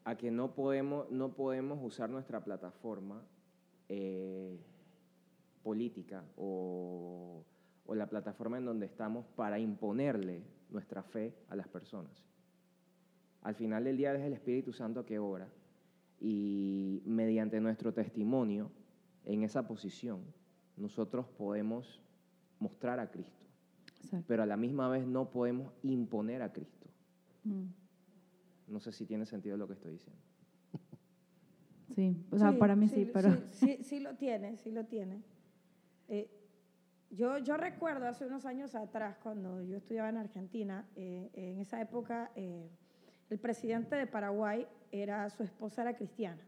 [0.04, 3.22] a que no, podemos, no podemos usar nuestra plataforma
[3.88, 4.58] eh,
[5.62, 7.44] política o,
[7.86, 12.26] o la plataforma en donde estamos para imponerle nuestra fe a las personas.
[13.42, 15.48] Al final del día es el Espíritu Santo que obra
[16.24, 18.70] y mediante nuestro testimonio
[19.24, 20.20] en esa posición
[20.76, 22.00] nosotros podemos
[22.60, 23.44] mostrar a Cristo,
[24.28, 26.86] pero a la misma vez no podemos imponer a Cristo.
[27.42, 27.64] Mm.
[28.68, 30.22] No sé si tiene sentido lo que estoy diciendo.
[31.94, 33.36] Sí, o sea, para mí sí, pero...
[33.50, 35.20] Sí, sí, lo tiene, sí lo tiene.
[36.08, 36.30] Eh,
[37.10, 41.82] yo, yo recuerdo hace unos años atrás, cuando yo estudiaba en Argentina, eh, en esa
[41.82, 42.70] época eh,
[43.28, 46.42] el presidente de Paraguay era, su esposa era cristiana.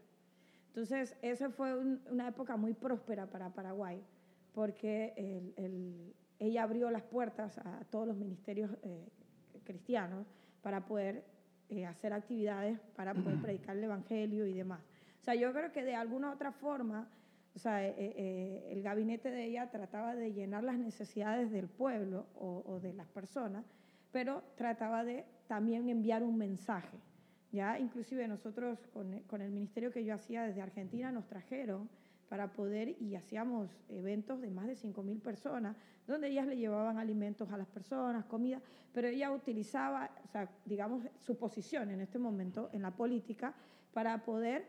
[0.67, 1.75] Entonces, esa fue
[2.09, 4.01] una época muy próspera para Paraguay,
[4.53, 5.13] porque
[6.39, 8.71] ella abrió las puertas a todos los ministerios
[9.63, 10.27] cristianos
[10.61, 11.23] para poder
[11.87, 14.81] hacer actividades, para poder predicar el Evangelio y demás.
[15.21, 17.09] O sea, yo creo que de alguna otra forma
[17.55, 22.27] o sea, eh, eh, el gabinete de ella trataba de llenar las necesidades del pueblo
[22.35, 23.65] o, de las personas,
[24.11, 26.97] pero trataba de también enviar un mensaje.
[27.55, 31.89] Ya, inclusive nosotros con, el ministerio que yo hacía desde Argentina nos trajeron
[32.27, 37.49] para poder y hacíamos eventos de más de 5.000 personas, donde ellas le llevaban alimentos
[37.53, 42.81] a las personas, comida, pero ella utilizaba, o digamos, su posición en este momento en
[42.81, 43.53] la política
[43.93, 44.67] para poder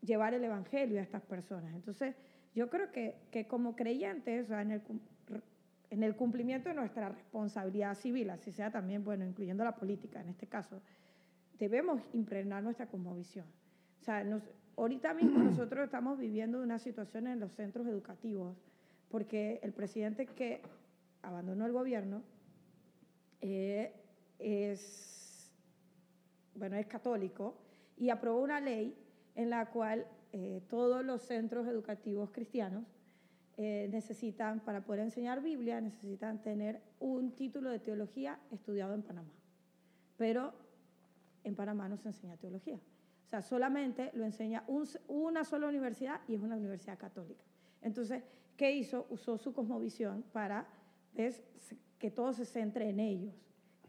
[0.00, 1.74] llevar el Evangelio a estas personas.
[1.74, 2.14] Entonces,
[2.54, 4.82] yo creo que, que como creyentes, en, el,
[5.90, 10.30] en el cumplimiento de nuestra responsabilidad civil, así sea también, bueno, incluyendo la política en
[10.30, 10.80] este caso,
[11.58, 13.46] debemos impregnar nuestra cosmovisión.
[14.00, 14.42] O sea, nos,
[14.76, 18.56] ahorita mismo nosotros estamos viviendo una situación en los centros educativos,
[19.08, 20.62] porque el presidente que
[21.22, 22.22] abandonó el gobierno
[23.40, 23.92] eh,
[24.38, 25.50] es,
[26.54, 27.54] bueno, es católico
[27.96, 28.96] y aprobó una ley
[29.34, 32.84] en la cual eh, todos los centros educativos cristianos
[33.58, 39.30] eh, necesitan, para poder enseñar Biblia, necesitan tener un título de teología estudiado en Panamá.
[40.16, 40.54] Pero
[41.44, 42.76] en Panamá no se enseña teología.
[42.76, 44.64] O sea, solamente lo enseña
[45.08, 47.42] una sola universidad y es una universidad católica.
[47.80, 48.22] Entonces,
[48.56, 49.06] ¿qué hizo?
[49.10, 50.66] Usó su cosmovisión para
[51.14, 51.42] ¿ves?
[51.98, 53.34] que todo se centre en ellos.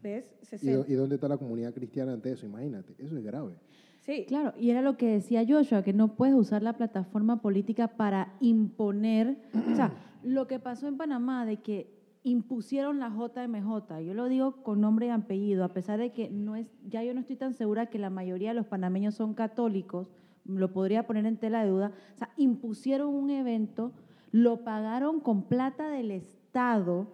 [0.02, 0.34] ¿ves?
[0.60, 2.46] ¿Y, ¿Y dónde está la comunidad cristiana ante eso?
[2.46, 3.54] Imagínate, eso es grave.
[4.00, 4.26] Sí.
[4.28, 8.34] Claro, y era lo que decía Joshua, que no puedes usar la plataforma política para
[8.40, 9.38] imponer,
[9.72, 11.93] o sea, lo que pasó en Panamá de que
[12.24, 16.56] impusieron la JMJ, yo lo digo con nombre y apellido, a pesar de que no
[16.56, 20.10] es, ya yo no estoy tan segura que la mayoría de los panameños son católicos,
[20.46, 23.92] lo podría poner en tela de duda, o sea, impusieron un evento,
[24.32, 27.08] lo pagaron con plata del Estado,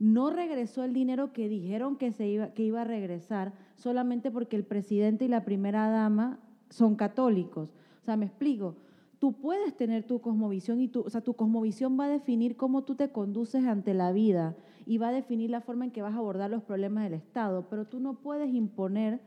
[0.00, 4.56] no regresó el dinero que dijeron que, se iba, que iba a regresar solamente porque
[4.56, 7.74] el presidente y la primera dama son católicos.
[8.02, 8.76] O sea, me explico.
[9.20, 12.82] Tú puedes tener tu cosmovisión y tu, o sea, tu cosmovisión va a definir cómo
[12.82, 14.56] tú te conduces ante la vida
[14.86, 17.68] y va a definir la forma en que vas a abordar los problemas del Estado,
[17.70, 19.20] pero tú no puedes imponer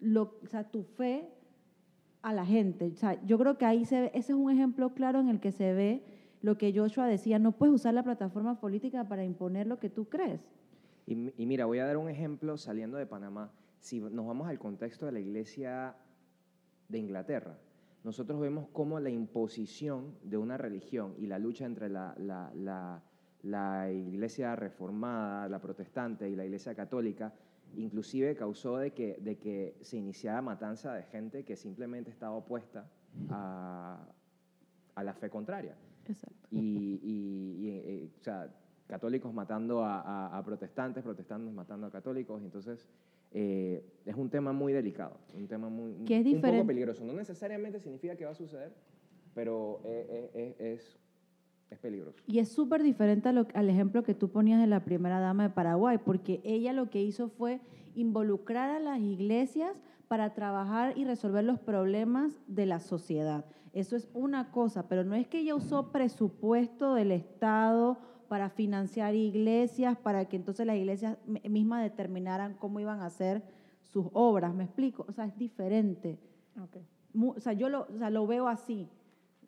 [0.00, 1.30] lo, o sea, tu fe
[2.20, 2.88] a la gente.
[2.88, 5.40] O sea, yo creo que ahí se ve, ese es un ejemplo claro en el
[5.40, 6.04] que se ve
[6.42, 10.08] lo que Joshua decía, no puedes usar la plataforma política para imponer lo que tú
[10.08, 10.40] crees.
[11.06, 13.50] Y, mira, voy a dar un ejemplo saliendo de Panamá.
[13.80, 15.96] Si nos vamos al contexto de la iglesia
[16.88, 17.56] de Inglaterra,
[18.08, 23.02] nosotros vemos cómo la imposición de una religión y la lucha entre la, la,
[23.42, 27.34] la, iglesia reformada, la protestante y la iglesia católica,
[27.76, 32.88] inclusive causó de que, de que se iniciara matanza de gente que simplemente estaba opuesta
[33.28, 33.98] a,
[34.94, 35.76] a la fe contraria.
[36.50, 38.48] Y, y, eh, o sea,
[38.86, 42.40] católicos matando a, protestantes, protestantes matando a católicos.
[42.42, 42.88] Entonces,
[43.32, 47.04] eh, es un tema muy delicado, un tema muy es un poco peligroso.
[47.04, 48.72] No necesariamente significa que va a suceder,
[49.34, 50.98] pero eh, es,
[51.70, 52.22] es, peligroso.
[52.26, 55.98] Y es súper diferente al ejemplo que tú ponías de la primera dama de Paraguay,
[55.98, 57.60] porque ella lo que hizo fue
[57.94, 59.76] involucrar a las iglesias
[60.08, 63.44] para trabajar y resolver los problemas de la sociedad.
[63.72, 67.98] Eso es una cosa, pero no es que ella usó presupuesto del Estado
[68.28, 73.42] para financiar iglesias, para que entonces las iglesias mismas determinaran cómo iban a hacer
[73.82, 75.06] sus obras, ¿me explico?
[75.08, 76.18] O sea, es diferente.
[77.14, 78.88] O sea, yo lo, o sea, lo veo así.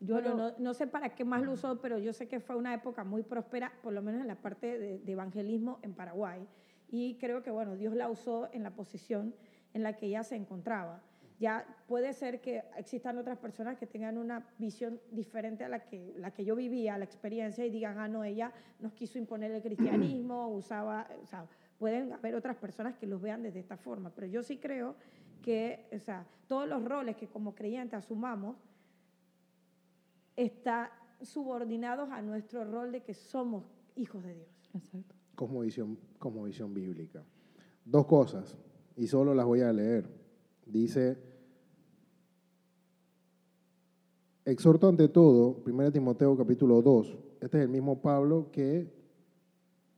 [0.00, 0.20] Yo
[0.58, 3.22] no, sé para qué más lo usó, pero yo sé que fue una época muy
[3.22, 6.46] próspera, por lo menos en la parte de, evangelismo en Paraguay.
[6.88, 9.34] Y creo que, bueno, Dios la usó en la posición
[9.74, 11.02] en la que ella se encontraba.
[11.40, 16.12] Ya puede ser que existan otras personas que tengan una visión diferente a la que,
[16.18, 19.62] la que yo vivía, la experiencia, y digan, ah, no, ella nos quiso imponer el
[19.62, 21.46] cristianismo, usaba, o sea,
[21.78, 24.96] pueden haber otras personas que los vean desde esta forma, pero yo sí creo
[25.40, 28.56] que, o sea, todos los roles que como creyentes asumamos,
[30.36, 33.64] está subordinados a nuestro rol de que somos
[33.96, 34.70] hijos de Dios.
[34.74, 35.14] Exacto.
[35.34, 37.24] Como visión, como visión bíblica.
[37.82, 38.58] Dos cosas,
[38.94, 40.06] y solo las voy a leer.
[40.66, 41.29] Dice,
[44.50, 48.92] exhorto ante todo, 1 Timoteo capítulo 2, este es el mismo Pablo que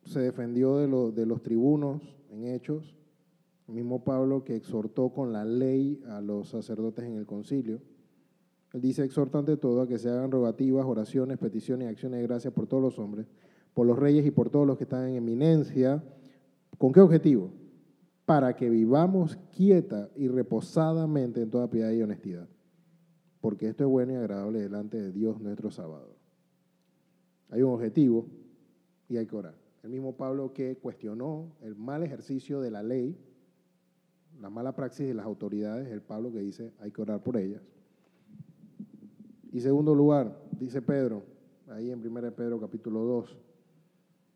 [0.04, 2.94] se defendió de, los tribunos en Hechos,
[3.68, 7.80] el mismo Pablo que exhortó con la ley a los sacerdotes en el concilio.
[8.74, 12.26] Él dice, exhorta ante todo a que se hagan rogativas, oraciones, peticiones y acciones de
[12.26, 13.26] gracia por todos los hombres,
[13.72, 16.02] por los reyes y por todos los que están en eminencia.
[16.78, 17.52] ¿Con qué objetivo?
[18.26, 22.48] Para que vivamos quieta y reposadamente en toda piedad y honestidad.
[23.42, 26.14] Porque esto es bueno y agradable delante de Dios nuestro Salvador.
[27.50, 28.26] Hay un objetivo
[29.08, 29.56] y hay que orar.
[29.82, 33.18] El mismo Pablo que cuestionó el mal ejercicio de la ley,
[34.40, 37.60] la mala praxis de las autoridades, el Pablo que dice hay que orar por ellas.
[39.50, 41.24] Y segundo lugar, dice Pedro,
[41.68, 43.36] ahí en 1 Pedro capítulo 2,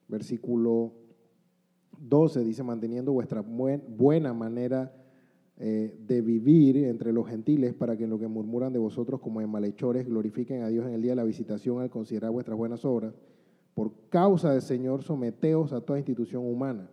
[0.08, 0.92] versículo
[2.00, 4.92] 12, dice, manteniendo vuestra buena manera
[5.58, 9.40] eh, de vivir entre los gentiles para que en lo que murmuran de vosotros como
[9.40, 12.84] en malhechores glorifiquen a Dios en el día de la visitación al considerar vuestras buenas
[12.84, 13.14] obras.
[13.74, 16.90] Por causa del Señor, someteos a toda institución humana.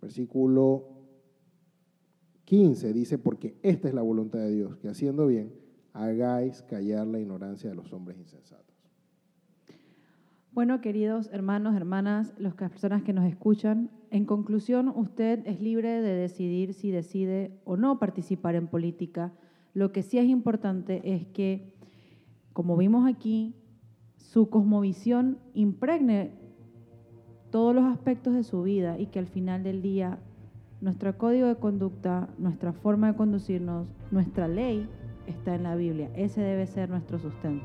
[0.00, 0.88] Versículo
[2.44, 5.52] 15 dice, porque esta es la voluntad de Dios, que haciendo bien
[5.92, 8.66] hagáis callar la ignorancia de los hombres insensatos.
[10.50, 16.12] Bueno, queridos hermanos, hermanas, las personas que nos escuchan, en conclusión, usted es libre de
[16.12, 19.32] decidir si decide o no participar en política.
[19.72, 21.72] Lo que sí es importante es que,
[22.52, 23.54] como vimos aquí,
[24.18, 26.34] su cosmovisión impregne
[27.50, 30.18] todos los aspectos de su vida y que al final del día
[30.82, 34.86] nuestro código de conducta, nuestra forma de conducirnos, nuestra ley
[35.26, 36.10] está en la Biblia.
[36.14, 37.64] Ese debe ser nuestro sustento.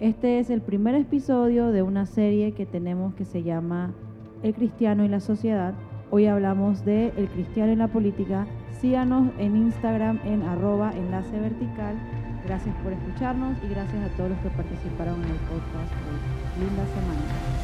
[0.00, 3.94] Este es el primer episodio de una serie que tenemos que se llama
[4.42, 5.74] El cristiano y la sociedad.
[6.10, 8.46] Hoy hablamos de El cristiano y la política.
[8.80, 11.96] Síganos en Instagram en arroba enlace vertical.
[12.46, 15.92] Gracias por escucharnos y gracias a todos los que participaron en el podcast.
[16.58, 17.59] Linda semana.